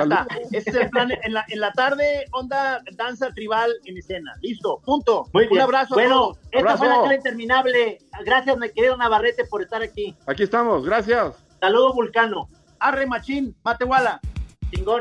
[0.03, 0.27] está.
[0.51, 1.11] Ese es el plan.
[1.11, 4.35] En la, en la tarde, onda danza tribal en escena.
[4.41, 5.27] Listo, punto.
[5.35, 5.59] Muy bien.
[5.59, 5.95] Un abrazo.
[5.95, 6.95] Bueno, esta fue la.
[6.95, 7.99] Chora interminable.
[8.25, 10.17] Gracias, mi querido Navarrete, por estar aquí.
[10.27, 11.35] Aquí estamos, gracias.
[11.61, 12.49] Saludos, Vulcano.
[12.79, 14.21] Arre, machín, Matehuala.
[14.71, 15.01] Chingón.